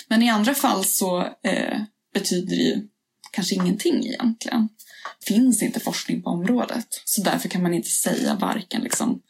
Men 0.09 0.23
i 0.23 0.29
andra 0.29 0.55
fall 0.55 0.85
så 0.85 1.21
eh, 1.21 1.81
betyder 2.15 2.57
det 2.57 2.63
ju 2.63 2.77
kanske 3.33 3.55
ingenting 3.55 4.07
egentligen. 4.07 4.69
Finns 5.27 5.63
inte 5.63 5.81
forskning 5.81 6.23
på 6.23 6.31
området. 6.31 6.87
Så 7.05 7.23
därför 7.23 7.49
kan 7.49 7.63
man 7.63 7.75
inte 7.75 7.89
säga 7.89 8.35
varken 8.35 8.83
liksom 8.83 9.21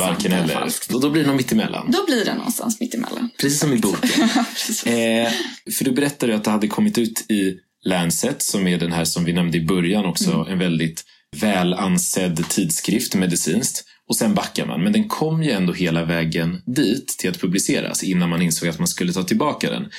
Varken 0.00 0.32
eller. 0.32 0.54
Falskt. 0.54 0.88
Då, 0.88 1.10
blir 1.10 1.22
det 1.22 1.28
något 1.28 1.36
mittemellan. 1.36 1.90
Då 1.90 2.06
blir 2.06 2.24
det 2.24 2.34
någonstans 2.34 2.80
mittemellan. 2.80 3.30
Precis 3.38 3.60
som 3.60 3.72
i 3.72 3.76
boken. 3.76 4.10
eh, 4.86 5.32
för 5.76 5.84
du 5.84 5.92
berättade 5.92 6.36
att 6.36 6.44
det 6.44 6.50
hade 6.50 6.68
kommit 6.68 6.98
ut 6.98 7.30
i 7.30 7.54
Lancet 7.84 8.42
som 8.42 8.66
är 8.66 8.78
den 8.78 8.92
här 8.92 9.04
som 9.04 9.24
vi 9.24 9.32
nämnde 9.32 9.58
i 9.58 9.64
början 9.64 10.06
också. 10.06 10.32
Mm. 10.32 10.52
En 10.52 10.58
väldigt 10.58 11.04
väl 11.36 11.74
ansedd 11.74 12.48
tidskrift 12.48 13.14
medicinskt. 13.14 13.84
Och 14.10 14.16
sen 14.16 14.34
backar 14.34 14.66
man. 14.66 14.82
Men 14.82 14.92
den 14.92 15.08
kom 15.08 15.42
ju 15.42 15.50
ändå 15.50 15.72
hela 15.72 16.04
vägen 16.04 16.62
dit 16.66 17.08
till 17.08 17.30
att 17.30 17.40
publiceras 17.40 18.02
innan 18.02 18.28
man 18.28 18.42
insåg 18.42 18.68
att 18.68 18.78
man 18.78 18.88
skulle 18.88 19.12
ta 19.12 19.22
tillbaka 19.22 19.70
den. 19.70 19.90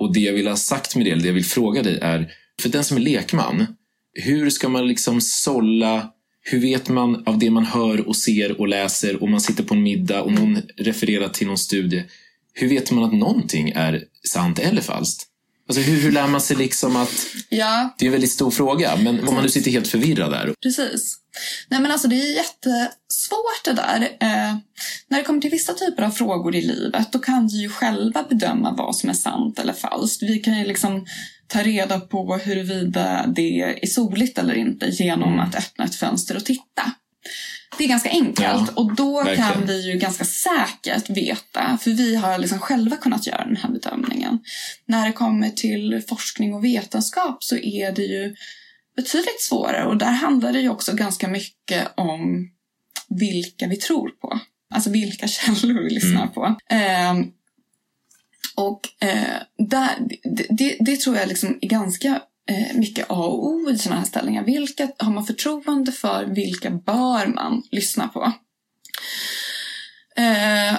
Och 0.00 0.14
det 0.14 0.20
jag 0.20 0.32
vill 0.32 0.48
ha 0.48 0.56
sagt 0.56 0.96
med 0.96 1.06
det, 1.06 1.10
eller 1.10 1.22
det 1.22 1.28
jag 1.28 1.34
vill 1.34 1.44
fråga 1.44 1.82
dig 1.82 1.98
är, 2.02 2.32
för 2.60 2.68
den 2.68 2.84
som 2.84 2.96
är 2.96 3.00
lekman, 3.00 3.66
hur 4.12 4.50
ska 4.50 4.68
man 4.68 4.88
liksom 4.88 5.20
sålla 5.20 6.12
hur 6.40 6.60
vet 6.60 6.88
man 6.88 7.22
av 7.26 7.38
det 7.38 7.50
man 7.50 7.64
hör 7.64 8.08
och 8.08 8.16
ser 8.16 8.60
och 8.60 8.68
läser 8.68 9.22
och 9.22 9.28
man 9.28 9.40
sitter 9.40 9.64
på 9.64 9.74
en 9.74 9.82
middag 9.82 10.22
och 10.22 10.32
någon 10.32 10.62
refererar 10.76 11.28
till 11.28 11.46
någon 11.46 11.58
studie. 11.58 12.04
Hur 12.52 12.68
vet 12.68 12.90
man 12.90 13.04
att 13.04 13.12
någonting 13.12 13.70
är 13.70 14.04
sant 14.28 14.58
eller 14.58 14.82
falskt? 14.82 15.26
Alltså 15.68 15.82
hur, 15.82 16.00
hur 16.00 16.12
lär 16.12 16.26
man 16.26 16.40
sig 16.40 16.56
liksom 16.56 16.96
att... 16.96 17.26
Ja. 17.48 17.94
Det 17.98 18.04
är 18.04 18.06
en 18.06 18.12
väldigt 18.12 18.30
stor 18.30 18.50
fråga, 18.50 18.96
men 18.96 19.28
om 19.28 19.34
man 19.34 19.42
nu 19.42 19.50
sitter 19.50 19.70
helt 19.70 19.88
förvirrad 19.88 20.30
där. 20.30 20.54
Precis. 20.62 21.18
Nej 21.68 21.80
men 21.80 21.90
alltså 21.90 22.08
det 22.08 22.16
är 22.16 22.34
jättesvårt 22.34 23.64
det 23.64 23.72
där. 23.72 24.02
Eh, 24.20 24.56
när 25.08 25.18
det 25.18 25.22
kommer 25.22 25.40
till 25.40 25.50
vissa 25.50 25.74
typer 25.74 26.02
av 26.02 26.10
frågor 26.10 26.54
i 26.54 26.62
livet 26.62 27.12
då 27.12 27.18
kan 27.18 27.46
vi 27.46 27.62
ju 27.62 27.68
själva 27.68 28.22
bedöma 28.22 28.74
vad 28.78 28.96
som 28.96 29.10
är 29.10 29.14
sant 29.14 29.58
eller 29.58 29.72
falskt. 29.72 30.22
Vi 30.22 30.38
kan 30.38 30.58
ju 30.58 30.64
liksom 30.64 31.06
ta 31.46 31.62
reda 31.62 32.00
på 32.00 32.36
huruvida 32.36 33.26
det 33.26 33.60
är 33.60 33.86
soligt 33.86 34.38
eller 34.38 34.54
inte 34.54 34.86
genom 34.86 35.32
mm. 35.32 35.40
att 35.40 35.54
öppna 35.54 35.84
ett 35.84 35.94
fönster 35.94 36.36
och 36.36 36.44
titta. 36.44 36.92
Det 37.78 37.84
är 37.84 37.88
ganska 37.88 38.10
enkelt 38.10 38.38
ja, 38.40 38.68
och 38.74 38.94
då 38.94 39.22
verkligen. 39.22 39.52
kan 39.52 39.66
vi 39.66 39.92
ju 39.92 39.98
ganska 39.98 40.24
säkert 40.24 41.10
veta, 41.10 41.78
för 41.82 41.90
vi 41.90 42.16
har 42.16 42.38
liksom 42.38 42.58
själva 42.58 42.96
kunnat 42.96 43.26
göra 43.26 43.44
den 43.44 43.56
här 43.56 43.70
bedömningen. 43.70 44.38
När 44.86 45.06
det 45.06 45.12
kommer 45.12 45.50
till 45.50 46.02
forskning 46.08 46.54
och 46.54 46.64
vetenskap 46.64 47.44
så 47.44 47.56
är 47.56 47.92
det 47.92 48.02
ju 48.02 48.36
betydligt 48.96 49.40
svårare 49.40 49.86
och 49.86 49.96
där 49.96 50.10
handlar 50.10 50.52
det 50.52 50.60
ju 50.60 50.68
också 50.68 50.96
ganska 50.96 51.28
mycket 51.28 51.88
om 51.94 52.50
vilka 53.08 53.66
vi 53.66 53.76
tror 53.76 54.08
på. 54.08 54.40
Alltså 54.74 54.90
vilka 54.90 55.28
källor 55.28 55.82
vi 55.82 55.90
lyssnar 55.90 56.22
mm. 56.22 56.32
på. 56.32 56.56
Eh, 56.70 57.14
och 58.56 58.80
eh, 59.08 59.36
där, 59.58 59.90
det, 60.24 60.46
det, 60.50 60.76
det, 60.80 61.00
tror 61.00 61.16
jag 61.16 61.28
liksom 61.28 61.58
är 61.60 61.68
ganska 61.68 62.20
eh, 62.50 62.76
mycket 62.76 63.10
A 63.10 63.14
och 63.14 63.46
O 63.46 63.70
i 63.70 63.78
sådana 63.78 64.00
här 64.00 64.06
ställningar. 64.06 64.44
Vilka 64.44 64.88
har 64.98 65.10
man 65.12 65.26
förtroende 65.26 65.92
för? 65.92 66.24
Vilka 66.24 66.70
bör 66.70 67.26
man 67.26 67.62
lyssna 67.70 68.08
på? 68.08 68.32
Eh, 70.16 70.76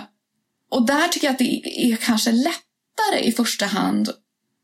och 0.72 0.86
där 0.86 1.08
tycker 1.08 1.28
jag 1.28 1.32
att 1.32 1.40
det 1.40 1.62
är 1.66 1.96
kanske 1.96 2.32
lättare 2.32 3.20
i 3.24 3.32
första 3.32 3.66
hand 3.66 4.10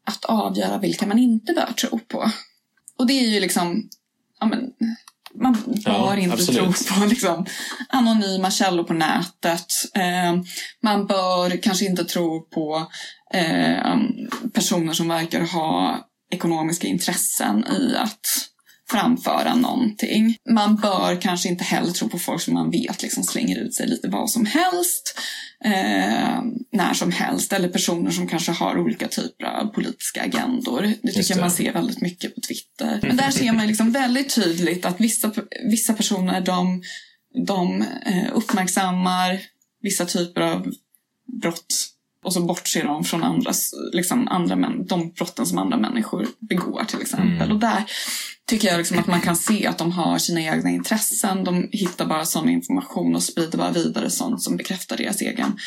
att 0.05 0.25
avgöra 0.25 0.77
vilka 0.77 1.07
man 1.07 1.19
inte 1.19 1.53
bör 1.53 1.73
tro 1.73 1.99
på. 1.99 2.31
Och 2.97 3.07
det 3.07 3.13
är 3.13 3.27
ju 3.27 3.39
liksom, 3.39 3.89
ja 4.39 4.45
men, 4.45 4.71
man 5.33 5.53
bör 5.53 5.81
ja, 5.85 6.17
inte 6.17 6.33
absolut. 6.33 6.77
tro 6.77 6.95
på 6.99 7.05
liksom, 7.05 7.45
anonyma 7.89 8.51
källor 8.51 8.83
på 8.83 8.93
nätet. 8.93 9.73
Eh, 9.93 10.41
man 10.81 11.07
bör 11.07 11.61
kanske 11.61 11.85
inte 11.85 12.05
tro 12.05 12.41
på 12.41 12.91
eh, 13.33 13.97
personer 14.53 14.93
som 14.93 15.07
verkar 15.07 15.41
ha 15.41 16.07
ekonomiska 16.33 16.87
intressen 16.87 17.65
i 17.67 17.95
att 17.95 18.49
framföra 18.89 19.55
någonting. 19.55 20.37
Man 20.49 20.75
bör 20.75 21.21
kanske 21.21 21.49
inte 21.49 21.63
heller 21.63 21.91
tro 21.91 22.09
på 22.09 22.19
folk 22.19 22.41
som 22.41 22.53
man 22.53 22.71
vet 22.71 23.01
liksom 23.01 23.23
slänger 23.23 23.59
ut 23.59 23.75
sig 23.75 23.87
lite 23.87 24.07
vad 24.07 24.29
som 24.29 24.45
helst, 24.45 25.19
eh, 25.65 26.41
när 26.71 26.93
som 26.93 27.11
helst. 27.11 27.53
Eller 27.53 27.69
personer 27.69 28.11
som 28.11 28.27
kanske 28.27 28.51
har 28.51 28.77
olika 28.77 29.07
typer 29.07 29.45
av 29.45 29.65
politiska 29.65 30.21
agendor. 30.21 30.93
Det 31.03 31.11
tycker 31.11 31.33
jag 31.33 31.41
man 31.41 31.51
ser 31.51 31.73
väldigt 31.73 32.01
mycket 32.01 32.35
på 32.35 32.41
Twitter. 32.41 32.99
Men 33.01 33.17
där 33.17 33.31
ser 33.31 33.53
man 33.53 33.67
liksom 33.67 33.91
väldigt 33.91 34.35
tydligt 34.35 34.85
att 34.85 35.01
vissa, 35.01 35.31
vissa 35.69 35.93
personer 35.93 36.41
de, 36.41 36.83
de 37.47 37.81
eh, 38.05 38.29
uppmärksammar 38.33 39.39
vissa 39.81 40.05
typer 40.05 40.41
av 40.41 40.73
brott 41.41 41.92
och 42.23 42.33
så 42.33 42.41
bortser 42.41 42.83
de 42.83 43.03
från 43.03 43.23
andras, 43.23 43.73
liksom 43.91 44.27
andra 44.27 44.55
män, 44.55 44.85
de 44.85 45.11
brotten 45.11 45.45
som 45.45 45.57
andra 45.57 45.77
människor 45.77 46.27
begår 46.39 46.83
till 46.83 47.01
exempel. 47.01 47.41
Mm. 47.41 47.51
Och 47.51 47.59
där 47.59 47.83
tycker 48.45 48.67
jag 48.67 48.77
liksom 48.77 48.99
att 48.99 49.07
man 49.07 49.21
kan 49.21 49.35
se 49.35 49.67
att 49.67 49.77
de 49.77 49.91
har 49.91 50.17
sina 50.17 50.41
egna 50.41 50.69
intressen. 50.69 51.43
De 51.43 51.69
hittar 51.71 52.05
bara 52.05 52.25
sån 52.25 52.49
information 52.49 53.15
och 53.15 53.23
sprider 53.23 53.57
bara 53.57 53.71
vidare 53.71 54.09
sånt 54.09 54.41
som 54.41 54.57
bekräftar 54.57 54.97
deras 54.97 55.21
egen 55.21 55.57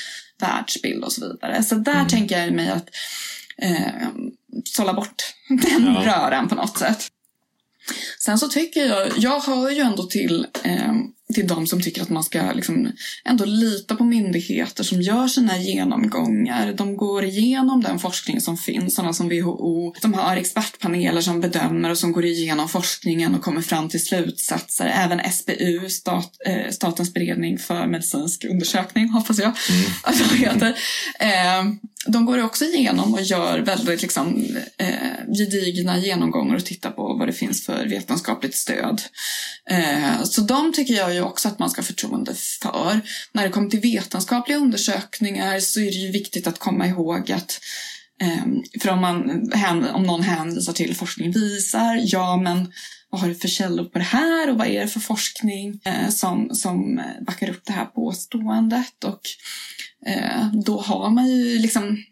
världsbild 0.40 1.04
och 1.04 1.12
så 1.12 1.28
vidare. 1.28 1.62
Så 1.62 1.74
där 1.74 1.94
mm. 1.94 2.08
tänker 2.08 2.38
jag 2.38 2.52
mig 2.52 2.70
att 2.70 2.88
eh, 3.58 4.08
sålla 4.64 4.94
bort 4.94 5.34
den 5.48 5.84
ja. 5.84 6.02
röran 6.04 6.48
på 6.48 6.54
något 6.54 6.78
sätt. 6.78 7.08
Sen 8.18 8.38
så 8.38 8.48
tycker 8.48 8.86
jag, 8.86 9.08
jag 9.16 9.40
hör 9.40 9.70
ju 9.70 9.80
ändå 9.80 10.02
till, 10.02 10.46
eh, 10.62 10.92
till 11.34 11.46
de 11.46 11.66
som 11.66 11.82
tycker 11.82 12.02
att 12.02 12.10
man 12.10 12.24
ska 12.24 12.52
liksom 12.52 12.92
ändå 13.24 13.44
lita 13.44 13.96
på 13.96 14.04
myndigheter 14.04 14.84
som 14.84 15.02
gör 15.02 15.28
sina 15.28 15.58
genomgångar. 15.58 16.72
De 16.72 16.96
går 16.96 17.24
igenom 17.24 17.82
den 17.82 17.98
forskning 17.98 18.40
som 18.40 18.56
finns, 18.56 18.94
sådana 18.94 19.12
som 19.12 19.28
WHO. 19.28 19.94
De 20.02 20.14
har 20.14 20.36
expertpaneler 20.36 21.20
som 21.20 21.40
bedömer 21.40 21.90
och 21.90 21.98
som 21.98 22.12
går 22.12 22.24
igenom 22.24 22.68
forskningen 22.68 23.34
och 23.34 23.42
kommer 23.42 23.62
fram 23.62 23.88
till 23.88 24.04
slutsatser. 24.04 24.86
Även 24.86 25.20
SBU, 25.32 25.88
stat, 25.88 26.36
eh, 26.46 26.70
Statens 26.70 27.14
beredning 27.14 27.58
för 27.58 27.86
medicinsk 27.86 28.44
undersökning, 28.44 29.08
hoppas 29.08 29.38
jag 29.38 29.52
mm. 29.70 29.90
att 30.02 30.30
det 30.30 30.36
heter. 30.36 30.76
Eh, 31.20 31.64
de 32.06 32.26
går 32.26 32.44
också 32.44 32.64
igenom 32.64 33.14
och 33.14 33.22
gör 33.22 33.58
väldigt 33.58 34.02
liksom, 34.02 34.46
eh, 34.78 35.34
gedigna 35.38 35.98
genomgångar 35.98 36.56
och 36.56 36.64
tittar 36.64 36.90
på 36.90 37.14
vad 37.18 37.28
det 37.28 37.32
finns 37.32 37.66
för 37.66 37.86
vetenskapligt 37.86 38.54
stöd. 38.54 39.02
Eh, 39.70 40.22
så 40.24 40.40
de 40.40 40.72
tycker 40.72 40.94
jag 40.94 41.14
ju 41.14 41.22
också 41.22 41.48
att 41.48 41.58
man 41.58 41.70
ska 41.70 41.80
ha 41.80 41.86
förtroende 41.86 42.34
för. 42.34 43.00
När 43.32 43.42
det 43.42 43.50
kommer 43.50 43.70
till 43.70 43.80
vetenskapliga 43.80 44.58
undersökningar 44.58 45.60
så 45.60 45.80
är 45.80 45.84
det 45.84 45.90
ju 45.90 46.12
viktigt 46.12 46.46
att 46.46 46.58
komma 46.58 46.86
ihåg 46.86 47.32
att 47.32 47.60
eh, 48.22 48.80
för 48.80 48.90
om, 48.90 49.00
man, 49.00 49.50
om 49.94 50.02
någon 50.02 50.22
hänvisar 50.22 50.72
till 50.72 50.96
forskning 50.96 51.32
visar, 51.32 52.00
ja 52.02 52.36
men 52.36 52.72
vad 53.16 53.20
har 53.20 53.28
du 53.28 53.34
för 53.34 53.48
källor 53.48 53.84
på 53.84 53.98
det 53.98 54.04
här 54.04 54.50
och 54.50 54.58
vad 54.58 54.66
är 54.66 54.80
det 54.80 54.88
för 54.88 55.00
forskning 55.00 55.80
eh, 55.84 56.08
som, 56.08 56.54
som 56.54 57.02
backar 57.20 57.50
upp 57.50 57.64
det 57.64 57.72
här 57.72 57.84
påståendet? 57.84 59.04
Och 59.04 59.20
eh, 60.06 60.52
då 60.64 60.80
har 60.80 61.10
man 61.10 61.26
ju 61.26 61.58
liksom 61.58 62.04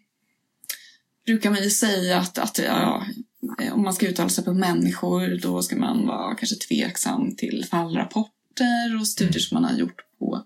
brukar 1.27 1.51
man 1.51 1.63
ju 1.63 1.71
säga 1.71 2.19
att, 2.19 2.39
att 2.39 2.59
ja, 2.59 3.07
om 3.73 3.83
man 3.83 3.95
ska 3.95 4.07
uttala 4.07 4.29
sig 4.29 4.45
på 4.45 4.53
människor 4.53 5.41
då 5.43 5.63
ska 5.63 5.77
man 5.77 6.07
vara 6.07 6.35
kanske 6.35 6.57
tveksam 6.57 7.37
till 7.37 7.67
fallrapporter 7.71 9.01
och 9.01 9.09
studier 9.09 9.41
som 9.41 9.55
man 9.55 9.71
har 9.71 9.79
gjort 9.79 10.01
på 10.19 10.45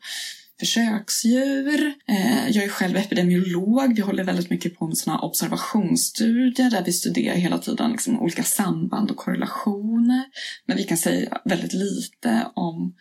försöksdjur. 0.61 1.95
Eh, 2.09 2.49
jag 2.51 2.65
är 2.65 2.69
själv 2.69 2.97
epidemiolog. 2.97 3.97
Vi 3.97 4.03
håller 4.03 4.25
väldigt 4.25 4.51
mycket 4.51 4.79
på 4.79 4.87
med 4.87 4.97
såna 4.97 5.19
observationsstudier 5.19 6.71
där 6.71 6.85
vi 6.85 6.93
studerar 6.93 7.35
hela 7.35 7.59
tiden 7.59 7.91
liksom 7.91 8.21
olika 8.21 8.43
samband 8.43 9.11
och 9.11 9.17
korrelationer. 9.17 10.25
Men 10.67 10.77
vi 10.77 10.85
kan 10.85 10.99
säga 10.99 11.41
väldigt 11.45 11.73
lite 11.73 12.47
om 12.55 12.95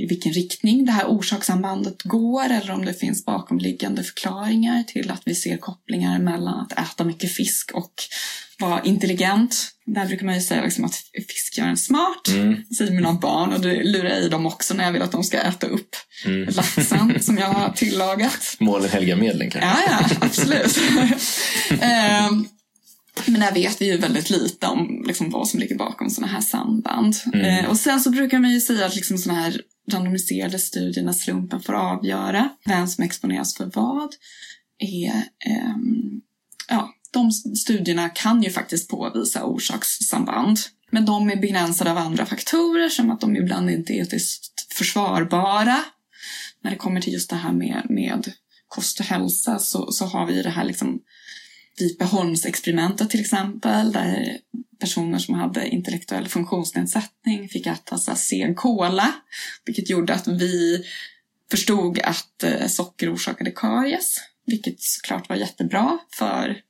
i 0.00 0.06
vilken 0.06 0.32
riktning 0.32 0.84
det 0.84 0.92
här 0.92 1.06
orsakssambandet 1.06 2.02
går 2.02 2.44
eller 2.44 2.70
om 2.70 2.84
det 2.84 2.94
finns 2.94 3.24
bakomliggande 3.24 4.02
förklaringar 4.04 4.82
till 4.82 5.10
att 5.10 5.22
vi 5.24 5.34
ser 5.34 5.56
kopplingar 5.56 6.18
mellan 6.18 6.60
att 6.60 6.72
äta 6.72 7.04
mycket 7.04 7.32
fisk 7.32 7.70
och 7.74 7.92
vara 8.58 8.82
intelligent. 8.82 9.70
Där 9.86 10.06
brukar 10.06 10.26
man 10.26 10.34
ju 10.34 10.40
säga 10.40 10.62
liksom 10.62 10.84
att 10.84 10.94
fisk 11.28 11.58
gör 11.58 11.66
en 11.66 11.76
smart, 11.76 12.28
mm. 12.28 12.56
säger 12.78 12.92
mina 12.92 13.12
barn 13.12 13.52
och 13.52 13.60
det 13.60 13.84
lurar 13.84 14.08
jag 14.08 14.22
i 14.22 14.28
dem 14.28 14.46
också 14.46 14.74
när 14.74 14.84
jag 14.84 14.92
vill 14.92 15.02
att 15.02 15.12
de 15.12 15.24
ska 15.24 15.38
äta 15.38 15.66
upp 15.66 15.96
mm. 16.26 16.48
laxen 16.54 17.14
som 17.22 17.38
jag 17.38 17.46
har 17.46 17.72
tillagat. 17.72 18.56
Målen 18.60 18.90
helgar 18.90 19.16
medlen 19.16 19.50
kanske? 19.50 19.70
Ja, 19.70 19.98
ja, 20.10 20.16
absolut. 20.20 20.78
um, 21.70 22.48
men 23.26 23.40
där 23.40 23.52
vet 23.52 23.80
vi 23.80 23.86
ju 23.86 23.96
väldigt 23.96 24.30
lite 24.30 24.66
om 24.66 25.04
liksom, 25.06 25.30
vad 25.30 25.48
som 25.48 25.60
ligger 25.60 25.76
bakom 25.76 26.10
sådana 26.10 26.32
här 26.32 26.40
samband. 26.40 27.16
Mm. 27.32 27.46
Eh, 27.46 27.70
och 27.70 27.76
sen 27.76 28.00
så 28.00 28.10
brukar 28.10 28.38
man 28.38 28.50
ju 28.50 28.60
säga 28.60 28.86
att 28.86 28.96
liksom, 28.96 29.18
sådana 29.18 29.40
här 29.40 29.60
randomiserade 29.90 30.58
studier 30.58 31.04
när 31.04 31.12
slumpen 31.12 31.62
får 31.62 31.72
avgöra 31.72 32.48
vem 32.64 32.86
som 32.86 33.04
exponeras 33.04 33.56
för 33.56 33.70
vad 33.74 34.14
är 34.78 35.14
eh, 35.46 35.76
ja, 36.68 36.94
de 37.10 37.32
studierna 37.32 38.08
kan 38.08 38.42
ju 38.42 38.50
faktiskt 38.50 38.90
påvisa 38.90 39.44
orsakssamband. 39.44 40.58
Men 40.90 41.06
de 41.06 41.30
är 41.30 41.36
begränsade 41.36 41.90
av 41.90 41.98
andra 41.98 42.26
faktorer 42.26 42.88
som 42.88 43.10
att 43.10 43.20
de 43.20 43.36
ibland 43.36 43.70
inte 43.70 43.92
är 43.92 44.02
etiskt 44.02 44.72
försvarbara. 44.72 45.84
När 46.62 46.70
det 46.70 46.76
kommer 46.76 47.00
till 47.00 47.12
just 47.12 47.30
det 47.30 47.36
här 47.36 47.52
med, 47.52 47.86
med 47.88 48.32
kost 48.68 49.00
och 49.00 49.06
hälsa 49.06 49.58
så, 49.58 49.92
så 49.92 50.04
har 50.04 50.26
vi 50.26 50.42
det 50.42 50.50
här 50.50 50.64
liksom 50.64 51.00
Vipeholmsexperimentet 51.78 53.10
till 53.10 53.20
exempel 53.20 53.92
där 53.92 54.38
personer 54.80 55.18
som 55.18 55.34
hade 55.34 55.68
intellektuell 55.68 56.28
funktionsnedsättning 56.28 57.48
fick 57.48 57.66
äta 57.66 57.98
sen 57.98 58.54
kola 58.54 59.12
vilket 59.64 59.90
gjorde 59.90 60.14
att 60.14 60.28
vi 60.28 60.84
förstod 61.50 61.98
att 61.98 62.42
eh, 62.42 62.66
socker 62.66 63.14
orsakade 63.14 63.50
karies 63.50 64.20
vilket 64.46 64.80
såklart 64.80 65.28
var 65.28 65.36
jättebra 65.36 65.98
för 66.12 66.62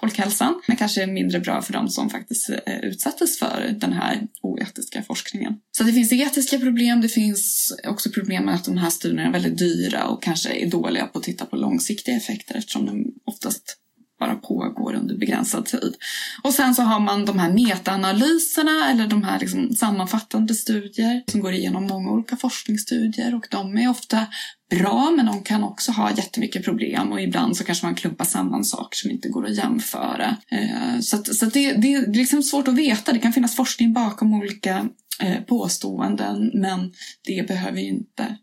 folkhälsan 0.00 0.62
men 0.68 0.76
kanske 0.76 1.06
mindre 1.06 1.40
bra 1.40 1.62
för 1.62 1.72
de 1.72 1.88
som 1.88 2.10
faktiskt 2.10 2.50
eh, 2.50 2.80
utsattes 2.82 3.38
för 3.38 3.76
den 3.80 3.92
här 3.92 4.26
oetiska 4.42 5.02
forskningen. 5.02 5.54
Så 5.72 5.84
det 5.84 5.92
finns 5.92 6.12
etiska 6.12 6.58
problem, 6.58 7.00
det 7.00 7.08
finns 7.08 7.74
också 7.84 8.10
problem 8.10 8.44
med 8.44 8.54
att 8.54 8.64
de 8.64 8.76
här 8.76 8.90
studierna 8.90 9.28
är 9.28 9.32
väldigt 9.32 9.58
dyra 9.58 10.06
och 10.06 10.22
kanske 10.22 10.50
är 10.50 10.70
dåliga 10.70 11.06
på 11.06 11.18
att 11.18 11.24
titta 11.24 11.46
på 11.46 11.56
långsiktiga 11.56 12.16
effekter 12.16 12.54
eftersom 12.54 12.86
de 12.86 13.14
oftast 13.24 13.76
bara 14.20 14.34
pågår 14.34 14.94
under 14.94 15.16
begränsad 15.16 15.66
tid. 15.66 15.94
Och 16.42 16.54
sen 16.54 16.74
så 16.74 16.82
har 16.82 17.00
man 17.00 17.24
de 17.24 17.38
här 17.38 17.52
metaanalyserna 17.52 18.90
eller 18.90 19.06
de 19.06 19.22
här 19.22 19.38
liksom 19.38 19.72
sammanfattande 19.72 20.54
studier 20.54 21.22
som 21.26 21.40
går 21.40 21.52
igenom 21.52 21.86
många 21.86 22.10
olika 22.10 22.36
forskningsstudier 22.36 23.34
och 23.34 23.46
de 23.50 23.78
är 23.78 23.90
ofta 23.90 24.26
bra 24.70 25.10
men 25.16 25.26
de 25.26 25.42
kan 25.42 25.64
också 25.64 25.92
ha 25.92 26.10
jättemycket 26.10 26.64
problem 26.64 27.12
och 27.12 27.20
ibland 27.20 27.56
så 27.56 27.64
kanske 27.64 27.86
man 27.86 27.94
klumpar 27.94 28.24
samman 28.24 28.64
saker 28.64 28.96
som 28.96 29.10
inte 29.10 29.28
går 29.28 29.46
att 29.46 29.56
jämföra. 29.56 30.36
Eh, 30.50 31.00
så, 31.00 31.16
att, 31.16 31.36
så 31.36 31.46
att 31.46 31.54
det, 31.54 31.72
det, 31.72 31.94
är 31.94 32.12
liksom 32.12 32.42
svårt 32.42 32.68
att 32.68 32.74
veta. 32.74 33.12
Det 33.12 33.18
kan 33.18 33.32
finnas 33.32 33.56
forskning 33.56 33.92
bakom 33.92 34.34
olika 34.34 34.88
eh, 35.20 35.40
påståenden 35.42 36.50
men 36.54 36.92
det 37.24 37.48
behöver 37.48 37.80
ju 37.80 37.88
inte 37.88 38.36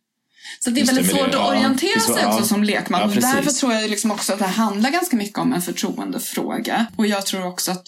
så 0.60 0.70
det 0.70 0.82
är 0.82 0.86
väldigt 0.86 1.12
svårt 1.12 1.32
det. 1.32 1.42
att 1.42 1.50
orientera 1.50 1.92
ja, 1.96 2.16
sig 2.16 2.26
också 2.26 2.40
ja. 2.40 2.46
som 2.46 2.64
lekman. 2.64 3.12
Ja, 3.14 3.22
därför 3.22 3.52
tror 3.52 3.74
jag 3.74 3.90
liksom 3.90 4.12
också 4.12 4.34
att 4.34 4.40
det 4.40 4.46
handlar 4.46 4.90
ganska 4.90 5.16
mycket 5.16 5.38
om 5.38 5.54
en 5.54 5.62
förtroendefråga. 5.62 6.88
Och 6.96 7.08
jag 7.08 7.26
tror 7.26 7.46
också 7.46 7.72
att 7.72 7.88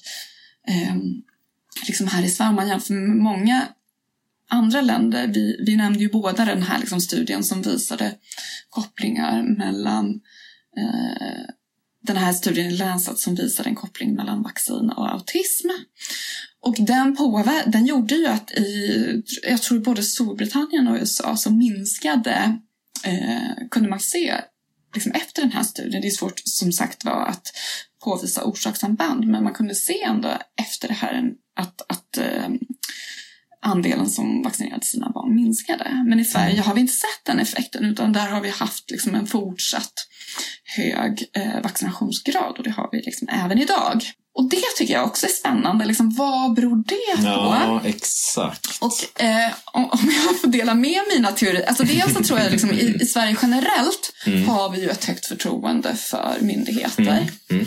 eh, 0.68 0.96
liksom 1.88 2.08
här 2.08 2.24
i 2.24 2.30
Sverige, 2.30 2.50
om 2.50 2.56
man 2.56 2.68
jämför 2.68 2.94
med 2.94 3.18
många 3.18 3.68
andra 4.50 4.82
länder, 4.82 5.28
vi, 5.28 5.64
vi 5.66 5.76
nämnde 5.76 6.00
ju 6.00 6.10
båda 6.10 6.46
den 6.46 6.64
här 6.64 6.80
liksom 6.80 7.02
studien 7.02 7.44
som 7.44 7.62
visade 7.62 8.16
kopplingar 8.70 9.44
mellan 9.44 10.22
eh, 10.78 11.46
den 12.02 12.18
här 12.18 12.34
studien 12.34 12.68
i 12.68 12.78
Lancet 12.78 13.20
som 13.20 13.36
visade 13.36 13.70
en 13.70 13.76
koppling 13.76 14.16
mellan 14.16 14.44
vaccin 14.44 14.90
och 14.90 15.12
autism. 15.12 15.70
Och 16.62 16.76
den, 16.80 17.16
påver 17.16 17.72
den 17.72 17.86
gjorde 17.86 18.16
ju 18.16 18.28
att 18.28 18.52
i, 18.52 19.24
jag 19.44 19.62
tror 19.62 19.80
både 19.80 20.04
Storbritannien 20.04 20.88
och 20.88 20.96
USA 20.96 21.38
så 21.38 21.52
minskade, 21.52 22.60
eh, 23.06 23.68
kunde 23.72 23.90
man 23.90 24.00
se 24.00 24.42
liksom 24.94 25.12
efter 25.12 25.42
den 25.42 25.52
här 25.52 25.64
studien, 25.64 26.02
det 26.02 26.08
är 26.08 26.12
svårt 26.12 26.42
som 26.46 26.72
sagt 26.72 27.06
var 27.06 27.26
att 27.26 27.48
påvisa 28.04 28.44
orsakssamband, 28.44 29.28
men 29.28 29.44
man 29.44 29.54
kunde 29.54 29.76
se 29.76 30.02
ändå 30.02 30.38
efter 30.62 30.88
det 30.88 30.94
här 30.94 31.32
att, 31.56 31.82
att 31.92 32.18
eh, 32.18 32.50
andelen 33.62 34.10
som 34.10 34.42
vaccinerade 34.44 34.86
sina 34.86 35.10
barn 35.10 35.36
minskade. 35.36 36.04
Men 36.08 36.20
i 36.20 36.26
Sverige 36.26 36.62
har 36.62 36.74
vi 36.74 36.82
inte 36.82 36.94
sett 36.94 37.26
den 37.26 37.40
effekten 37.40 37.86
utan 37.86 38.14
där 38.14 38.28
har 38.28 38.42
vi 38.42 38.50
haft 38.50 38.92
liksom 38.92 39.16
en 39.16 39.28
fortsatt 39.28 39.94
hög 40.64 41.30
eh, 41.34 41.62
vaccinationsgrad 41.64 42.58
och 42.58 42.64
det 42.64 42.70
har 42.70 42.90
vi 42.92 43.02
liksom 43.02 43.28
även 43.28 43.60
idag. 43.60 44.04
Och 44.36 44.50
det 44.50 44.76
tycker 44.78 44.94
jag 44.94 45.06
också 45.06 45.26
är 45.26 45.32
spännande. 45.32 45.86
Liksom, 45.86 46.16
vad 46.16 46.54
beror 46.54 46.76
det 46.76 47.18
på? 47.18 47.28
Ja, 47.28 47.82
exakt. 47.86 48.78
Och 48.82 49.22
eh, 49.22 49.52
om, 49.66 49.86
om 49.86 50.12
jag 50.26 50.42
får 50.42 50.48
dela 50.48 50.74
med 50.74 51.02
mina 51.16 51.32
teorier. 51.32 51.66
Alltså 51.68 51.84
dels 51.84 52.14
så 52.14 52.24
tror 52.24 52.40
jag 52.40 52.52
liksom, 52.52 52.72
i, 52.72 52.98
i 53.02 53.06
Sverige 53.06 53.38
generellt 53.42 54.14
mm. 54.26 54.48
har 54.48 54.70
vi 54.70 54.82
ju 54.82 54.90
ett 54.90 55.06
högt 55.06 55.26
förtroende 55.26 55.96
för 55.96 56.38
myndigheter. 56.42 57.02
Mm. 57.02 57.28
Mm. 57.50 57.66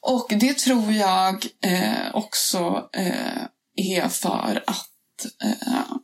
Och 0.00 0.26
det 0.30 0.58
tror 0.58 0.92
jag 0.92 1.46
eh, 1.64 2.14
också 2.14 2.88
eh, 2.92 3.42
är 3.76 4.08
för 4.08 4.64
att 4.66 5.26
eh, 5.44 5.96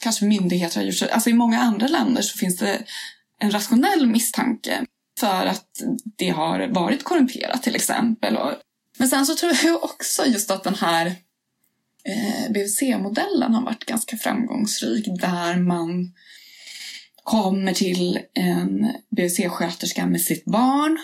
kanske 0.00 0.24
myndigheter 0.24 0.76
har 0.76 0.84
gjort 0.84 0.94
så. 0.94 1.06
Alltså 1.06 1.30
i 1.30 1.34
många 1.34 1.60
andra 1.60 1.86
länder 1.86 2.22
så 2.22 2.38
finns 2.38 2.56
det 2.56 2.82
en 3.40 3.50
rationell 3.50 4.06
misstanke 4.06 4.84
för 5.18 5.46
att 5.46 5.82
det 6.16 6.28
har 6.28 6.66
varit 6.66 7.04
korrumperat 7.04 7.62
till 7.62 7.74
exempel. 7.74 8.36
Och 8.36 8.52
men 8.98 9.08
sen 9.08 9.26
så 9.26 9.34
tror 9.34 9.52
jag 9.64 9.84
också 9.84 10.26
just 10.26 10.50
att 10.50 10.64
den 10.64 10.74
här 10.74 11.06
eh, 12.04 12.52
BVC-modellen 12.52 13.54
har 13.54 13.62
varit 13.62 13.84
ganska 13.84 14.16
framgångsrik 14.16 15.06
där 15.20 15.56
man 15.56 16.12
kommer 17.22 17.72
till 17.72 18.18
en 18.34 18.92
BVC-sköterska 19.16 20.06
med 20.06 20.20
sitt 20.20 20.44
barn. 20.44 20.98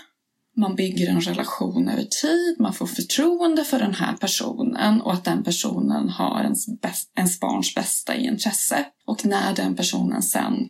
Man 0.56 0.74
bygger 0.74 1.08
en 1.08 1.20
relation 1.20 1.88
över 1.88 2.02
tid, 2.02 2.56
man 2.58 2.74
får 2.74 2.86
förtroende 2.86 3.64
för 3.64 3.78
den 3.78 3.94
här 3.94 4.16
personen 4.16 5.00
och 5.00 5.12
att 5.12 5.24
den 5.24 5.44
personen 5.44 6.08
har 6.08 6.42
ens, 6.42 6.80
bäst, 6.80 7.12
ens 7.16 7.40
barns 7.40 7.74
bästa 7.74 8.16
i 8.16 8.26
intresse. 8.26 8.84
Och 9.06 9.24
när 9.24 9.54
den 9.54 9.76
personen 9.76 10.22
sen 10.22 10.68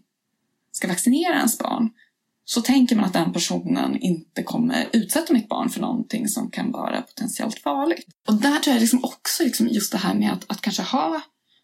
ska 0.73 0.89
vaccinera 0.89 1.35
ens 1.35 1.59
barn 1.59 1.91
så 2.45 2.61
tänker 2.61 2.97
man 2.97 3.05
att 3.05 3.13
den 3.13 3.33
personen 3.33 3.97
inte 3.97 4.43
kommer 4.43 4.87
utsätta 4.93 5.33
mitt 5.33 5.49
barn 5.49 5.71
för 5.71 5.81
någonting 5.81 6.29
som 6.29 6.51
kan 6.51 6.73
vara 6.73 7.03
potentiellt 7.03 7.59
farligt. 7.59 8.07
Och 8.27 8.35
där 8.35 8.59
tror 8.59 8.75
jag 8.75 8.81
liksom 8.81 9.05
också 9.05 9.43
liksom 9.43 9.69
just 9.69 9.93
det 9.93 9.99
här 9.99 10.15
med 10.15 10.33
att, 10.33 10.51
att 10.51 10.61
kanske 10.61 10.83
ha 10.83 11.23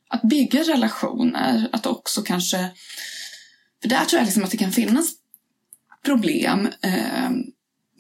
att 0.08 0.22
bygga 0.22 0.62
relationer, 0.62 1.68
att 1.72 1.86
också 1.86 2.22
kanske... 2.22 2.70
För 3.82 3.88
där 3.88 4.04
tror 4.04 4.18
jag 4.18 4.24
liksom 4.24 4.44
att 4.44 4.50
det 4.50 4.56
kan 4.56 4.72
finnas 4.72 5.12
problem, 6.04 6.68
eh, 6.82 7.30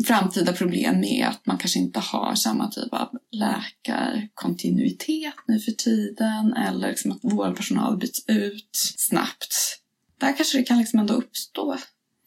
framtida 0.06 0.52
problem 0.52 1.00
med 1.00 1.26
att 1.28 1.46
man 1.46 1.58
kanske 1.58 1.78
inte 1.78 2.00
har 2.00 2.34
samma 2.34 2.70
typ 2.70 2.92
av 2.92 3.08
läkarkontinuitet 3.30 5.34
nu 5.48 5.60
för 5.60 5.72
tiden 5.72 6.52
eller 6.52 6.88
liksom 6.88 7.12
att 7.12 7.18
vårdpersonal 7.22 7.98
byts 7.98 8.24
ut 8.26 8.70
snabbt. 8.96 9.80
Där 10.20 10.36
kanske 10.36 10.58
det 10.58 10.64
kan 10.64 10.78
liksom 10.78 11.00
ändå 11.00 11.14
uppstå 11.14 11.76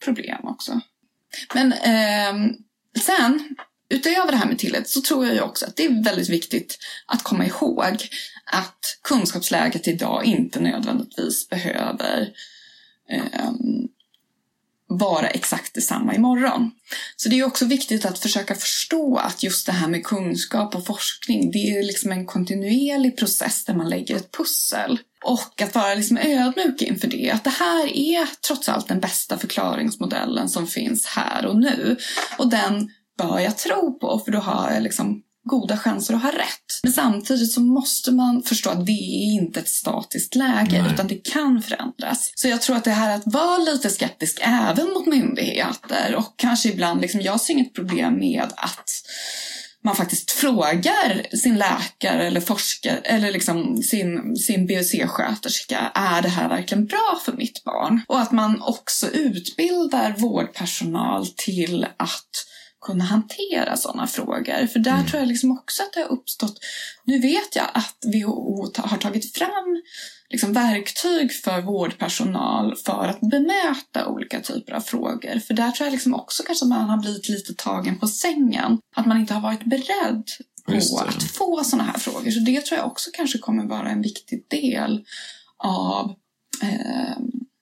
problem 0.04 0.38
också. 0.42 0.80
Men 1.54 1.72
eh, 1.72 2.52
sen, 3.00 3.56
utöver 3.88 4.30
det 4.30 4.36
här 4.36 4.46
med 4.46 4.58
tillit, 4.58 4.88
så 4.88 5.00
tror 5.00 5.26
jag 5.26 5.34
ju 5.34 5.40
också 5.40 5.66
att 5.66 5.76
det 5.76 5.84
är 5.84 6.04
väldigt 6.04 6.28
viktigt 6.28 6.78
att 7.06 7.22
komma 7.22 7.46
ihåg 7.46 8.08
att 8.44 8.98
kunskapsläget 9.02 9.88
idag 9.88 10.24
inte 10.24 10.60
nödvändigtvis 10.60 11.48
behöver 11.48 12.32
eh, 13.10 13.52
vara 14.86 15.28
exakt 15.28 15.74
detsamma 15.74 16.14
imorgon. 16.14 16.70
Så 17.16 17.28
det 17.28 17.38
är 17.38 17.44
också 17.44 17.64
viktigt 17.64 18.04
att 18.04 18.18
försöka 18.18 18.54
förstå 18.54 19.16
att 19.16 19.42
just 19.42 19.66
det 19.66 19.72
här 19.72 19.88
med 19.88 20.04
kunskap 20.04 20.74
och 20.74 20.86
forskning, 20.86 21.50
det 21.50 21.58
är 21.58 21.82
liksom 21.82 22.12
en 22.12 22.26
kontinuerlig 22.26 23.16
process 23.16 23.64
där 23.64 23.74
man 23.74 23.88
lägger 23.88 24.16
ett 24.16 24.32
pussel. 24.32 24.98
Och 25.24 25.62
att 25.62 25.74
vara 25.74 25.94
liksom 25.94 26.16
ödmjuk 26.16 26.82
inför 26.82 27.08
det, 27.08 27.30
att 27.30 27.44
det 27.44 27.50
här 27.50 27.96
är 27.96 28.28
trots 28.46 28.68
allt 28.68 28.88
den 28.88 29.00
bästa 29.00 29.38
förklaringsmodellen 29.38 30.48
som 30.48 30.66
finns 30.66 31.06
här 31.06 31.46
och 31.46 31.56
nu. 31.56 31.96
Och 32.38 32.48
den 32.48 32.90
bör 33.18 33.38
jag 33.38 33.58
tro 33.58 33.98
på, 33.98 34.22
för 34.24 34.32
då 34.32 34.38
har 34.38 34.70
jag 34.70 34.82
liksom 34.82 35.22
goda 35.44 35.76
chanser 35.76 36.14
att 36.14 36.22
ha 36.22 36.30
rätt. 36.30 36.80
Men 36.82 36.92
samtidigt 36.92 37.52
så 37.52 37.60
måste 37.60 38.12
man 38.12 38.42
förstå 38.42 38.70
att 38.70 38.86
det 38.86 38.92
är 38.92 39.34
inte 39.34 39.60
ett 39.60 39.68
statiskt 39.68 40.34
läge 40.34 40.82
Nej. 40.82 40.92
utan 40.92 41.06
det 41.06 41.30
kan 41.32 41.62
förändras. 41.62 42.32
Så 42.34 42.48
jag 42.48 42.62
tror 42.62 42.76
att 42.76 42.84
det 42.84 42.90
här 42.90 43.16
att 43.16 43.22
vara 43.26 43.58
lite 43.58 43.90
skeptisk 43.90 44.40
även 44.42 44.86
mot 44.86 45.06
myndigheter 45.06 46.14
och 46.16 46.34
kanske 46.36 46.68
ibland, 46.68 47.00
liksom, 47.00 47.20
jag 47.20 47.40
ser 47.40 47.54
inget 47.54 47.74
problem 47.74 48.18
med 48.18 48.46
att 48.56 48.90
man 49.84 49.96
faktiskt 49.96 50.30
frågar 50.30 51.36
sin 51.36 51.58
läkare 51.58 52.26
eller 52.26 52.40
forskare 52.40 52.98
eller 52.98 53.32
liksom 53.32 53.82
sin, 53.82 54.36
sin 54.36 54.66
BUC-sköterska, 54.66 55.90
är 55.94 56.22
det 56.22 56.28
här 56.28 56.48
verkligen 56.48 56.86
bra 56.86 57.20
för 57.24 57.32
mitt 57.32 57.64
barn? 57.64 58.00
Och 58.08 58.20
att 58.20 58.32
man 58.32 58.62
också 58.62 59.10
utbildar 59.10 60.14
vårdpersonal 60.18 61.26
till 61.26 61.86
att 61.96 62.46
kunna 62.86 63.04
hantera 63.04 63.76
sådana 63.76 64.06
frågor. 64.06 64.66
För 64.66 64.78
där 64.78 64.94
mm. 64.94 65.06
tror 65.06 65.20
jag 65.20 65.28
liksom 65.28 65.50
också 65.50 65.82
att 65.82 65.92
det 65.92 66.00
har 66.00 66.12
uppstått... 66.12 66.58
Nu 67.04 67.18
vet 67.18 67.56
jag 67.56 67.66
att 67.74 67.96
WHO 68.04 68.72
har 68.76 68.98
tagit 68.98 69.36
fram 69.36 69.82
liksom 70.34 70.52
verktyg 70.52 71.32
för 71.32 71.60
vårdpersonal 71.60 72.76
för 72.76 73.08
att 73.08 73.20
bemöta 73.20 74.06
olika 74.06 74.40
typer 74.40 74.72
av 74.72 74.80
frågor. 74.80 75.38
För 75.38 75.54
där 75.54 75.70
tror 75.70 75.86
jag 75.86 75.92
liksom 75.92 76.14
också 76.14 76.42
kanske 76.42 76.66
man 76.66 76.88
har 76.90 76.96
blivit 76.96 77.28
lite 77.28 77.54
tagen 77.54 77.98
på 77.98 78.06
sängen. 78.06 78.78
Att 78.96 79.06
man 79.06 79.20
inte 79.20 79.34
har 79.34 79.40
varit 79.40 79.64
beredd 79.64 80.24
på 80.66 80.98
att 80.98 81.22
få 81.22 81.64
sådana 81.64 81.90
här 81.90 81.98
frågor. 81.98 82.30
Så 82.30 82.40
det 82.40 82.60
tror 82.60 82.78
jag 82.78 82.86
också 82.86 83.10
kanske 83.12 83.38
kommer 83.38 83.64
vara 83.64 83.90
en 83.90 84.02
viktig 84.02 84.46
del 84.48 85.04
av 85.58 86.14
eh, 86.62 87.16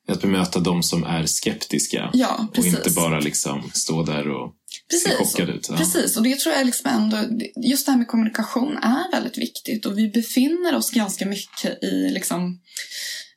att 0.09 0.21
bemöta 0.21 0.61
de 0.61 0.83
som 0.83 1.05
är 1.05 1.27
skeptiska 1.27 2.11
ja, 2.13 2.49
och 2.57 2.67
inte 2.67 2.91
bara 2.91 3.21
liksom 3.21 3.71
stå 3.75 4.03
där 4.03 4.29
och 4.29 4.55
precis, 4.91 5.09
se 5.09 5.17
chockade 5.17 5.53
ut. 5.53 5.67
Ja. 5.71 5.77
Precis, 5.77 6.17
och 6.17 6.23
det 6.23 6.41
tror 6.41 6.55
jag 6.55 6.67
liksom 6.67 6.91
ändå, 6.91 7.17
just 7.57 7.87
det 7.87 7.93
här 7.93 7.99
med 7.99 8.09
kommunikation 8.09 8.77
är 8.77 9.11
väldigt 9.13 9.39
viktigt 9.39 9.87
och 9.87 9.99
vi 9.99 10.09
befinner 10.09 10.77
oss 10.77 10.91
ganska 10.91 11.27
mycket 11.27 11.85
i 11.85 12.11
liksom 12.11 12.61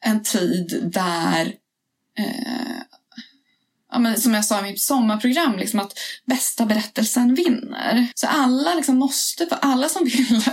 en 0.02 0.24
tid 0.24 0.92
där 0.94 1.54
eh, 2.20 2.82
ja, 3.92 4.00
men 4.00 4.22
som 4.22 4.34
jag 4.34 4.46
sa 4.46 4.60
i 4.60 4.64
mitt 4.64 4.82
sommarprogram, 4.82 5.58
liksom 5.58 5.80
att 5.80 6.00
bästa 6.26 6.66
berättelsen 6.66 7.36
vinner. 7.36 8.08
Så 8.16 8.28
alla 8.28 8.76
liksom 8.76 8.98
måste, 8.98 9.48
alla 9.62 9.90
som 9.90 10.06
vill 10.06 10.44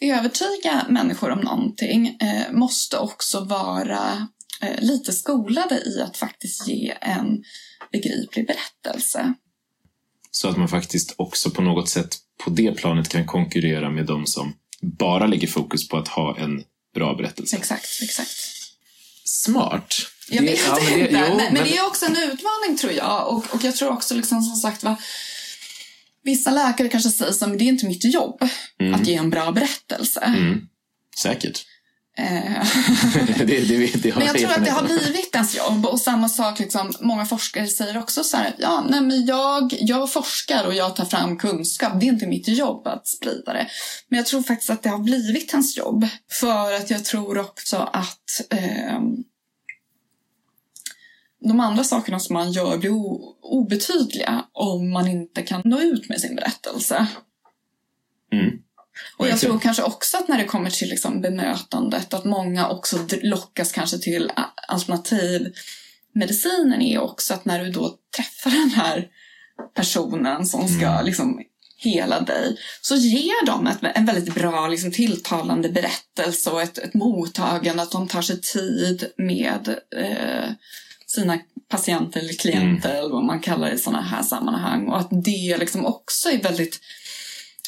övertyga 0.12 0.86
människor 0.88 1.30
om 1.30 1.40
någonting 1.40 2.16
eh, 2.20 2.52
måste 2.52 2.98
också 2.98 3.44
vara 3.44 4.28
lite 4.78 5.12
skolade 5.12 5.82
i 5.86 6.00
att 6.00 6.16
faktiskt 6.16 6.68
ge 6.68 6.94
en 7.00 7.44
begriplig 7.92 8.46
berättelse. 8.46 9.34
Så 10.30 10.48
att 10.48 10.56
man 10.56 10.68
faktiskt 10.68 11.14
också 11.16 11.50
på 11.50 11.62
något 11.62 11.88
sätt 11.88 12.16
på 12.44 12.50
det 12.50 12.72
planet 12.72 13.08
kan 13.08 13.26
konkurrera 13.26 13.90
med 13.90 14.06
de 14.06 14.26
som 14.26 14.54
bara 14.80 15.26
lägger 15.26 15.48
fokus 15.48 15.88
på 15.88 15.96
att 15.96 16.08
ha 16.08 16.38
en 16.38 16.64
bra 16.94 17.14
berättelse. 17.14 17.56
Exakt, 17.56 18.02
exakt. 18.02 18.36
Smart. 19.24 19.94
Jag 20.30 20.42
vet 20.42 20.60
ja, 20.66 20.78
men, 20.80 20.98
det, 20.98 21.00
inte, 21.00 21.24
jo, 21.28 21.36
men, 21.36 21.54
men, 21.54 21.64
det 21.64 21.76
är 21.76 21.86
också 21.86 22.06
en 22.06 22.16
utmaning 22.16 22.78
tror 22.80 22.92
jag. 22.92 23.28
Och, 23.28 23.54
och 23.54 23.64
jag 23.64 23.76
tror 23.76 23.90
också 23.90 24.14
liksom 24.14 24.42
som 24.42 24.56
sagt 24.56 24.82
va, 24.82 24.96
Vissa 26.22 26.50
läkare 26.50 26.88
kanske 26.88 27.10
säger 27.10 27.32
att 27.32 27.58
det 27.58 27.64
är 27.64 27.68
inte 27.68 27.86
mitt 27.86 28.14
jobb 28.14 28.42
mm. 28.80 28.94
att 28.94 29.06
ge 29.06 29.14
en 29.14 29.30
bra 29.30 29.52
berättelse. 29.52 30.20
Mm. 30.20 30.68
Säkert. 31.18 31.66
Eh. 32.18 32.64
det, 33.38 33.44
det, 33.44 34.02
det 34.02 34.16
men 34.16 34.26
jag 34.26 34.38
tror 34.38 34.52
att 34.52 34.64
det 34.64 34.70
har 34.70 34.82
blivit 34.82 35.34
ens 35.34 35.56
jobb. 35.56 35.86
Och 35.86 36.00
samma 36.00 36.28
sak, 36.28 36.58
liksom, 36.58 36.92
många 37.00 37.26
forskare 37.26 37.66
säger 37.66 37.98
också 37.98 38.24
så 38.24 38.36
här, 38.36 38.54
ja, 38.58 38.86
nej, 38.90 39.00
men 39.00 39.26
jag, 39.26 39.74
jag 39.80 40.12
forskar 40.12 40.66
och 40.66 40.74
jag 40.74 40.96
tar 40.96 41.04
fram 41.04 41.36
kunskap. 41.36 42.00
Det 42.00 42.06
är 42.06 42.08
inte 42.08 42.26
mitt 42.26 42.48
jobb 42.48 42.86
att 42.86 43.08
sprida 43.08 43.52
det. 43.52 43.66
Men 44.08 44.16
jag 44.16 44.26
tror 44.26 44.42
faktiskt 44.42 44.70
att 44.70 44.82
det 44.82 44.88
har 44.88 44.98
blivit 44.98 45.52
ens 45.52 45.76
jobb. 45.76 46.06
För 46.30 46.72
att 46.72 46.90
jag 46.90 47.04
tror 47.04 47.38
också 47.38 47.76
att 47.76 48.40
eh, 48.50 49.00
de 51.40 51.60
andra 51.60 51.84
sakerna 51.84 52.20
som 52.20 52.34
man 52.34 52.52
gör 52.52 52.78
blir 52.78 52.92
obetydliga 53.42 54.44
om 54.52 54.90
man 54.90 55.08
inte 55.08 55.42
kan 55.42 55.62
nå 55.64 55.80
ut 55.80 56.08
med 56.08 56.20
sin 56.20 56.36
berättelse. 56.36 57.06
Mm. 58.32 58.67
Och 59.18 59.28
jag 59.28 59.40
tror 59.40 59.58
kanske 59.58 59.82
också 59.82 60.16
att 60.16 60.28
när 60.28 60.38
det 60.38 60.44
kommer 60.44 60.70
till 60.70 60.88
liksom 60.88 61.20
bemötandet 61.20 62.14
att 62.14 62.24
många 62.24 62.68
också 62.68 62.98
lockas 63.22 63.72
kanske 63.72 63.98
till 63.98 64.32
alternativmedicinen 64.68 66.82
är 66.82 66.98
också 66.98 67.34
att 67.34 67.44
när 67.44 67.64
du 67.64 67.70
då 67.70 67.94
träffar 68.16 68.50
den 68.50 68.70
här 68.70 69.08
personen 69.74 70.46
som 70.46 70.68
ska 70.68 70.86
mm. 70.86 71.06
liksom 71.06 71.42
hela 71.76 72.20
dig 72.20 72.56
så 72.80 72.96
ger 72.96 73.46
de 73.46 73.66
ett, 73.66 73.78
en 73.94 74.06
väldigt 74.06 74.34
bra 74.34 74.68
liksom, 74.68 74.92
tilltalande 74.92 75.68
berättelse 75.68 76.50
och 76.50 76.62
ett, 76.62 76.78
ett 76.78 76.94
mottagande, 76.94 77.82
att 77.82 77.90
de 77.90 78.08
tar 78.08 78.22
sig 78.22 78.40
tid 78.40 79.12
med 79.16 79.68
eh, 79.96 80.50
sina 81.06 81.38
patienter 81.68 82.20
eller 82.20 82.32
klienter 82.32 82.90
mm. 82.90 83.00
eller 83.00 83.14
vad 83.14 83.24
man 83.24 83.40
kallar 83.40 83.68
det 83.68 83.74
i 83.74 83.78
sådana 83.78 84.02
här 84.02 84.22
sammanhang 84.22 84.88
och 84.88 84.98
att 84.98 85.08
det 85.10 85.56
liksom 85.58 85.86
också 85.86 86.28
är 86.28 86.42
väldigt 86.42 86.80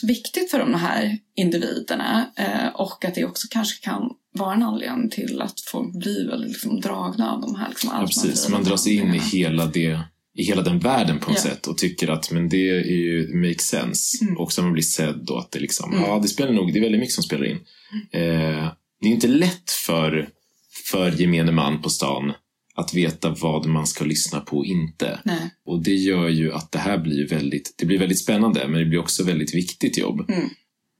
viktigt 0.04 0.50
för 0.50 0.58
de 0.58 0.74
här 0.74 1.18
individerna 1.36 2.26
eh, 2.36 2.68
och 2.74 3.04
att 3.04 3.14
det 3.14 3.24
också 3.24 3.48
kanske 3.50 3.84
kan 3.84 4.10
vara 4.32 4.54
en 4.54 4.62
anledning 4.62 5.10
till 5.10 5.42
att 5.42 5.60
folk 5.60 5.92
blir 5.92 6.28
väldigt 6.28 6.50
liksom 6.50 6.80
dragna 6.80 7.32
av 7.32 7.40
de 7.40 7.54
här 7.54 7.68
liksom, 7.68 7.90
ja, 7.92 8.06
precis. 8.06 8.48
Man 8.48 8.64
dras 8.64 8.86
in 8.86 9.14
i 9.14 9.18
hela, 9.18 9.66
det, 9.66 10.00
i 10.34 10.42
hela 10.42 10.62
den 10.62 10.78
världen 10.78 11.18
på 11.18 11.30
något 11.30 11.44
ja. 11.44 11.50
sätt 11.50 11.66
och 11.66 11.78
tycker 11.78 12.08
att 12.08 12.30
men 12.30 12.48
det 12.48 12.70
är 12.70 12.84
ju 12.84 13.34
makes 13.34 13.66
sense. 13.66 14.24
Mm. 14.24 14.38
Och 14.38 14.52
så 14.52 14.62
man 14.62 14.72
blir 14.72 14.82
sedd 14.82 15.30
och 15.30 15.38
att 15.38 15.50
det 15.50 15.60
liksom, 15.60 15.92
mm. 15.92 16.04
ja 16.04 16.18
det 16.18 16.28
spelar 16.28 16.52
nog, 16.52 16.72
det 16.72 16.78
är 16.78 16.82
väldigt 16.82 17.00
mycket 17.00 17.14
som 17.14 17.24
spelar 17.24 17.44
in. 17.44 17.58
Mm. 18.12 18.56
Eh, 18.56 18.72
det 19.00 19.08
är 19.08 19.12
inte 19.12 19.28
lätt 19.28 19.70
för, 19.70 20.28
för 20.90 21.10
gemene 21.10 21.52
man 21.52 21.82
på 21.82 21.90
stan 21.90 22.32
att 22.80 22.94
veta 22.94 23.30
vad 23.40 23.66
man 23.66 23.86
ska 23.86 24.04
lyssna 24.04 24.40
på 24.40 24.58
och 24.58 24.66
inte. 24.66 25.20
Nej. 25.24 25.50
Och 25.66 25.82
det 25.82 25.94
gör 25.94 26.28
ju 26.28 26.52
att 26.52 26.72
det 26.72 26.78
här 26.78 26.98
blir 26.98 27.28
väldigt, 27.28 27.74
det 27.78 27.86
blir 27.86 27.98
väldigt 27.98 28.18
spännande 28.18 28.68
men 28.68 28.80
det 28.80 28.86
blir 28.86 28.98
också 28.98 29.24
väldigt 29.24 29.54
viktigt 29.54 29.98
jobb. 29.98 30.30
Mm. 30.30 30.48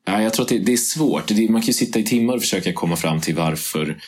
Ja, 0.07 0.23
jag 0.23 0.35
tror 0.35 0.45
att 0.45 0.49
det, 0.49 0.59
det 0.59 0.73
är 0.73 0.77
svårt. 0.77 1.29
Det, 1.29 1.51
man 1.51 1.61
kan 1.61 1.67
ju 1.67 1.73
sitta 1.73 1.99
i 1.99 2.05
timmar 2.05 2.35
och 2.35 2.41
försöka 2.41 2.73
komma 2.73 2.97
fram 2.97 3.21
till 3.21 3.35
varför 3.35 3.99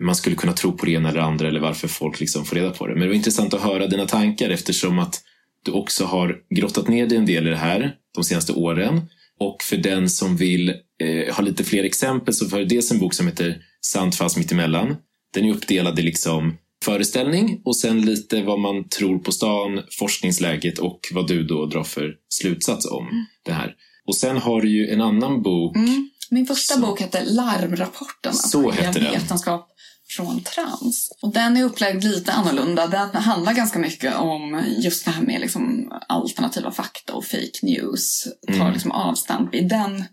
man 0.00 0.16
skulle 0.16 0.36
kunna 0.36 0.52
tro 0.52 0.72
på 0.72 0.86
det 0.86 0.92
ena 0.92 1.08
eller 1.08 1.20
andra 1.20 1.48
eller 1.48 1.60
varför 1.60 1.88
folk 1.88 2.20
liksom 2.20 2.44
får 2.44 2.56
reda 2.56 2.70
på 2.70 2.86
det. 2.86 2.92
Men 2.92 3.02
det 3.02 3.08
var 3.08 3.14
intressant 3.14 3.54
att 3.54 3.60
höra 3.60 3.86
dina 3.86 4.06
tankar 4.06 4.50
eftersom 4.50 4.98
att 4.98 5.22
du 5.64 5.72
också 5.72 6.04
har 6.04 6.36
grottat 6.50 6.88
ner 6.88 7.06
dig 7.06 7.18
en 7.18 7.26
del 7.26 7.46
i 7.46 7.50
det 7.50 7.56
här 7.56 7.94
de 8.14 8.24
senaste 8.24 8.52
åren. 8.52 9.00
Och 9.40 9.62
för 9.62 9.76
den 9.76 10.10
som 10.10 10.36
vill 10.36 10.68
eh, 11.00 11.34
ha 11.34 11.42
lite 11.42 11.64
fler 11.64 11.84
exempel 11.84 12.34
så 12.34 12.48
var 12.48 12.58
det 12.58 12.64
dels 12.64 12.90
en 12.90 12.98
bok 12.98 13.14
som 13.14 13.26
heter 13.26 13.62
Sant 13.80 14.16
fast 14.16 14.36
mittemellan. 14.36 14.96
Den 15.34 15.44
är 15.44 15.54
uppdelad 15.54 15.98
i 15.98 16.02
liksom 16.02 16.56
föreställning 16.84 17.62
och 17.64 17.76
sen 17.76 18.00
lite 18.00 18.42
vad 18.42 18.60
man 18.60 18.88
tror 18.88 19.18
på 19.18 19.32
stan, 19.32 19.82
forskningsläget 19.98 20.78
och 20.78 21.00
vad 21.12 21.28
du 21.28 21.44
då 21.44 21.66
drar 21.66 21.84
för 21.84 22.14
slutsats 22.28 22.86
om 22.90 23.08
mm. 23.08 23.24
det 23.44 23.52
här. 23.52 23.74
Och 24.06 24.16
sen 24.16 24.36
har 24.36 24.60
du 24.60 24.68
ju 24.68 24.88
en 24.88 25.00
annan 25.00 25.42
bok. 25.42 25.76
Mm. 25.76 26.10
Min 26.30 26.46
första 26.46 26.74
som... 26.74 26.82
bok 26.82 27.00
heter 27.00 27.24
Larmrapporten. 27.24 28.34
Så 28.34 28.70
heter 28.70 29.00
den. 29.00 29.12
Vetenskap 29.12 29.70
från 30.08 30.42
trans. 30.42 31.10
Och 31.22 31.32
den 31.32 31.56
är 31.56 31.64
upplagd 31.64 32.04
lite 32.04 32.32
annorlunda. 32.32 32.86
Den 32.86 33.22
handlar 33.22 33.54
ganska 33.54 33.78
mycket 33.78 34.16
om 34.16 34.64
just 34.78 35.04
det 35.04 35.10
här 35.10 35.22
med 35.22 35.40
liksom 35.40 35.92
alternativa 36.08 36.70
fakta 36.70 37.14
och 37.14 37.24
fake 37.24 37.58
news. 37.62 38.28
Tar 38.46 38.54
Mm. 38.54 38.72
liksom 38.72 38.90
avstamp 38.90 39.54
i 39.54 39.60
den 39.60 40.04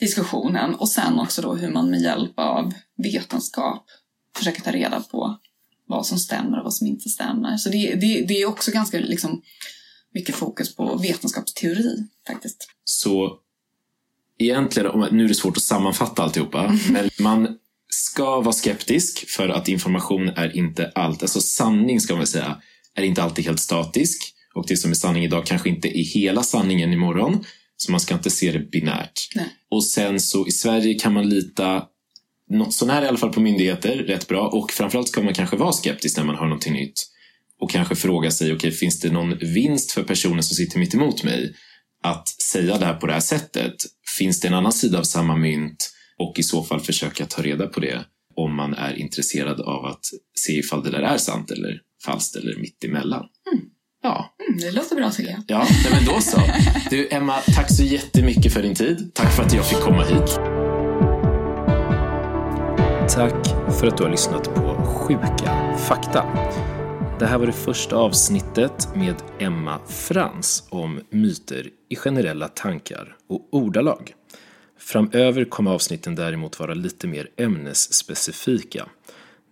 diskussionen. 0.00 0.74
Och 0.74 0.88
sen 0.88 1.18
också 1.20 1.42
då 1.42 1.54
hur 1.54 1.70
man 1.70 1.90
med 1.90 2.00
hjälp 2.00 2.38
av 2.38 2.72
vetenskap 3.02 3.86
försöker 4.36 4.62
ta 4.62 4.70
reda 4.70 5.00
på 5.00 5.38
vad 5.86 6.06
som 6.06 6.18
stämmer 6.18 6.58
och 6.58 6.64
vad 6.64 6.74
som 6.74 6.86
inte 6.86 7.08
stämmer. 7.08 7.56
Så 7.56 7.68
det, 7.68 7.94
det, 7.94 8.24
det 8.28 8.42
är 8.42 8.46
också 8.46 8.70
ganska 8.70 8.98
liksom 8.98 9.42
mycket 10.14 10.34
fokus 10.34 10.76
på 10.76 10.96
vetenskapsteori 10.96 12.06
faktiskt. 12.26 12.68
Så 12.84 13.38
egentligen, 14.38 15.06
nu 15.10 15.24
är 15.24 15.28
det 15.28 15.34
svårt 15.34 15.56
att 15.56 15.62
sammanfatta 15.62 16.22
alltihopa, 16.22 16.78
men 16.90 17.10
man 17.20 17.58
ska 17.88 18.40
vara 18.40 18.52
skeptisk 18.52 19.28
för 19.28 19.48
att 19.48 19.68
information 19.68 20.28
är 20.28 20.56
inte 20.56 20.92
allt, 20.94 21.22
alltså 21.22 21.40
sanning 21.40 22.00
ska 22.00 22.16
man 22.16 22.26
säga, 22.26 22.62
är 22.94 23.02
inte 23.02 23.22
alltid 23.22 23.44
helt 23.44 23.60
statisk. 23.60 24.30
Och 24.54 24.66
det 24.68 24.76
som 24.76 24.90
är 24.90 24.94
sanning 24.94 25.24
idag 25.24 25.46
kanske 25.46 25.68
inte 25.68 25.98
är 25.98 26.02
hela 26.02 26.42
sanningen 26.42 26.92
imorgon. 26.92 27.44
Så 27.76 27.90
man 27.90 28.00
ska 28.00 28.14
inte 28.14 28.30
se 28.30 28.52
det 28.52 28.70
binärt. 28.70 29.28
Nej. 29.34 29.46
Och 29.70 29.84
sen 29.84 30.20
så 30.20 30.46
i 30.46 30.50
Sverige 30.50 30.94
kan 30.94 31.12
man 31.12 31.28
lita 31.28 31.82
något 32.54 32.72
sånär 32.74 33.02
i 33.02 33.06
alla 33.08 33.18
fall 33.18 33.32
på 33.32 33.40
myndigheter 33.40 33.96
rätt 33.96 34.28
bra. 34.28 34.48
Och 34.48 34.70
framförallt 34.70 35.08
ska 35.08 35.22
man 35.22 35.34
kanske 35.34 35.56
vara 35.56 35.72
skeptisk 35.72 36.16
när 36.16 36.24
man 36.24 36.36
hör 36.36 36.44
någonting 36.44 36.72
nytt. 36.72 37.00
Och 37.60 37.70
kanske 37.70 37.96
fråga 37.96 38.30
sig, 38.30 38.52
okej 38.52 38.70
finns 38.70 39.00
det 39.00 39.12
någon 39.12 39.38
vinst 39.38 39.92
för 39.92 40.02
personen 40.02 40.42
som 40.42 40.56
sitter 40.56 40.78
mitt 40.78 40.94
emot 40.94 41.24
mig? 41.24 41.54
att 42.06 42.28
säga 42.28 42.78
det 42.78 42.86
här 42.86 42.94
på 42.94 43.06
det 43.06 43.12
här 43.12 43.20
sättet? 43.20 43.74
Finns 44.18 44.40
det 44.40 44.48
en 44.48 44.54
annan 44.54 44.72
sida 44.72 44.98
av 44.98 45.02
samma 45.02 45.36
mynt? 45.36 45.90
Och 46.18 46.38
i 46.38 46.42
så 46.42 46.62
fall 46.62 46.80
försöka 46.80 47.26
ta 47.26 47.42
reda 47.42 47.66
på 47.66 47.80
det 47.80 48.04
om 48.36 48.56
man 48.56 48.74
är 48.74 48.94
intresserad 48.94 49.60
av 49.60 49.84
att 49.84 50.04
se 50.38 50.52
ifall 50.52 50.82
det 50.84 50.90
där 50.90 51.02
är 51.02 51.16
sant 51.16 51.50
eller 51.50 51.80
falskt 52.04 52.36
eller 52.36 52.56
mitt 52.56 52.84
emellan. 52.84 53.24
Ja, 54.02 54.36
Mm, 54.48 54.60
det 54.60 54.70
låter 54.70 54.96
bra 54.96 55.10
tycker 55.10 55.30
jag. 55.30 55.42
ja 55.48 55.66
men 55.92 56.04
då 56.04 56.20
så. 56.20 56.40
Du 56.90 57.08
Emma, 57.10 57.34
tack 57.54 57.76
så 57.76 57.82
jättemycket 57.82 58.52
för 58.52 58.62
din 58.62 58.74
tid. 58.74 59.10
Tack 59.14 59.36
för 59.36 59.42
att 59.42 59.54
jag 59.54 59.68
fick 59.68 59.78
komma 59.78 60.04
hit. 60.04 60.53
Tack 63.14 63.46
för 63.80 63.86
att 63.86 63.96
du 63.96 64.02
har 64.02 64.10
lyssnat 64.10 64.54
på 64.54 64.74
Sjuka 64.84 65.76
fakta. 65.78 66.22
Det 67.18 67.26
här 67.26 67.38
var 67.38 67.46
det 67.46 67.52
första 67.52 67.96
avsnittet 67.96 68.88
med 68.94 69.14
Emma 69.38 69.80
Frans 69.86 70.64
om 70.70 71.00
myter 71.10 71.70
i 71.88 71.96
generella 71.96 72.48
tankar 72.48 73.16
och 73.28 73.48
ordalag. 73.50 74.14
Framöver 74.78 75.44
kommer 75.44 75.70
avsnitten 75.70 76.14
däremot 76.14 76.60
vara 76.60 76.74
lite 76.74 77.06
mer 77.06 77.28
ämnesspecifika. 77.36 78.86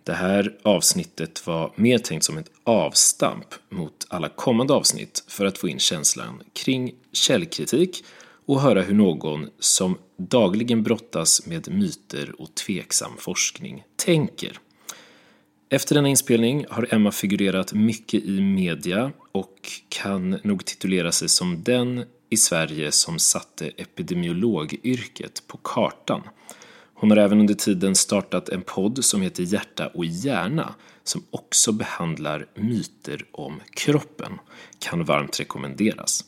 Det 0.03 0.13
här 0.13 0.57
avsnittet 0.63 1.47
var 1.47 1.73
mer 1.75 1.97
tänkt 1.97 2.23
som 2.23 2.37
ett 2.37 2.51
avstamp 2.63 3.47
mot 3.69 4.05
alla 4.07 4.29
kommande 4.29 4.73
avsnitt 4.73 5.23
för 5.27 5.45
att 5.45 5.57
få 5.57 5.67
in 5.67 5.79
känslan 5.79 6.43
kring 6.53 6.91
källkritik 7.13 8.03
och 8.45 8.61
höra 8.61 8.81
hur 8.81 8.93
någon 8.93 9.49
som 9.59 9.97
dagligen 10.17 10.83
brottas 10.83 11.45
med 11.45 11.71
myter 11.71 12.41
och 12.41 12.55
tveksam 12.55 13.11
forskning 13.17 13.83
tänker. 13.95 14.59
Efter 15.69 15.95
denna 15.95 16.07
inspelning 16.09 16.65
har 16.69 16.87
Emma 16.93 17.11
figurerat 17.11 17.73
mycket 17.73 18.23
i 18.23 18.41
media 18.41 19.11
och 19.31 19.71
kan 19.89 20.39
nog 20.43 20.65
titulera 20.65 21.11
sig 21.11 21.29
som 21.29 21.63
den 21.63 22.05
i 22.29 22.37
Sverige 22.37 22.91
som 22.91 23.19
satte 23.19 23.67
epidemiologyrket 23.67 25.43
på 25.47 25.57
kartan. 25.57 26.21
Hon 26.93 27.09
har 27.09 27.17
även 27.17 27.39
under 27.39 27.53
tiden 27.53 27.95
startat 27.95 28.49
en 28.49 28.61
podd 28.61 29.05
som 29.05 29.21
heter 29.21 29.43
Hjärta 29.43 29.87
och 29.87 30.05
hjärna 30.05 30.75
som 31.03 31.23
också 31.31 31.71
behandlar 31.71 32.45
myter 32.55 33.25
om 33.31 33.61
kroppen. 33.71 34.31
Kan 34.79 35.03
varmt 35.03 35.39
rekommenderas. 35.39 36.25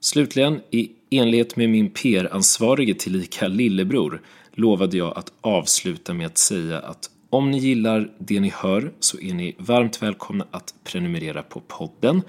Slutligen, 0.00 0.60
i 0.70 0.90
enlighet 1.10 1.56
med 1.56 1.70
min 1.70 1.90
PR-ansvarige 1.90 2.94
tillika 2.94 3.48
lillebror 3.48 4.22
lovade 4.52 4.96
jag 4.96 5.18
att 5.18 5.32
avsluta 5.40 6.14
med 6.14 6.26
att 6.26 6.38
säga 6.38 6.78
att 6.78 7.10
om 7.30 7.50
ni 7.50 7.58
gillar 7.58 8.10
det 8.18 8.40
ni 8.40 8.52
hör 8.54 8.92
så 9.00 9.20
är 9.20 9.34
ni 9.34 9.56
varmt 9.58 10.02
välkomna 10.02 10.46
att 10.50 10.74
prenumerera 10.84 11.42
på 11.42 11.60
podden. 11.60 12.22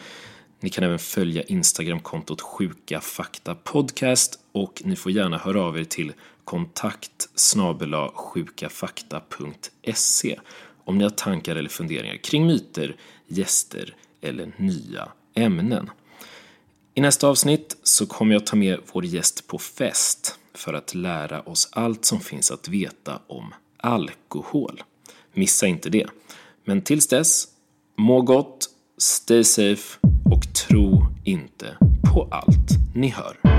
Ni 0.60 0.70
kan 0.70 0.84
även 0.84 1.00
följa 1.00 1.44
Instagramkontot 1.44 2.42
Sjuka 2.42 3.02
Fakta 3.02 3.56
Podcast 3.56 4.40
och 4.52 4.82
ni 4.86 4.96
får 4.96 5.12
gärna 5.12 5.38
höra 5.38 5.62
av 5.62 5.80
er 5.80 5.84
till 5.84 6.14
kontakt 6.44 7.30
sjukafakta.se 8.14 10.40
om 10.86 10.98
ni 10.98 11.04
har 11.04 11.12
tankar 11.12 11.56
eller 11.56 11.70
funderingar 11.70 12.18
kring 12.18 12.48
myter, 12.48 12.96
gäster 13.28 13.96
eller 14.22 14.52
nya 14.58 15.08
ämnen. 15.36 15.90
I 16.98 17.02
nästa 17.02 17.28
avsnitt 17.28 17.78
så 17.84 18.06
kommer 18.06 18.34
jag 18.34 18.46
ta 18.46 18.56
med 18.56 18.80
vår 18.92 19.06
gäst 19.06 19.48
på 19.48 19.58
fest 19.58 20.40
för 20.54 20.74
att 20.74 20.96
lära 20.96 21.42
oss 21.42 21.70
allt 21.72 22.06
som 22.06 22.20
finns 22.20 22.52
att 22.52 22.68
veta 22.68 23.20
om 23.28 23.54
alkohol. 23.78 24.84
Missa 25.34 25.68
inte 25.68 25.90
det. 25.90 26.08
Men 26.66 26.82
tills 26.82 27.08
dess, 27.08 27.48
må 27.98 28.22
gott, 28.22 28.70
stay 28.98 29.44
safe 29.44 30.00
och 30.32 30.54
tro 30.68 31.06
inte 31.26 31.78
på 32.14 32.28
allt 32.32 32.96
ni 32.96 33.08
hör. 33.10 33.57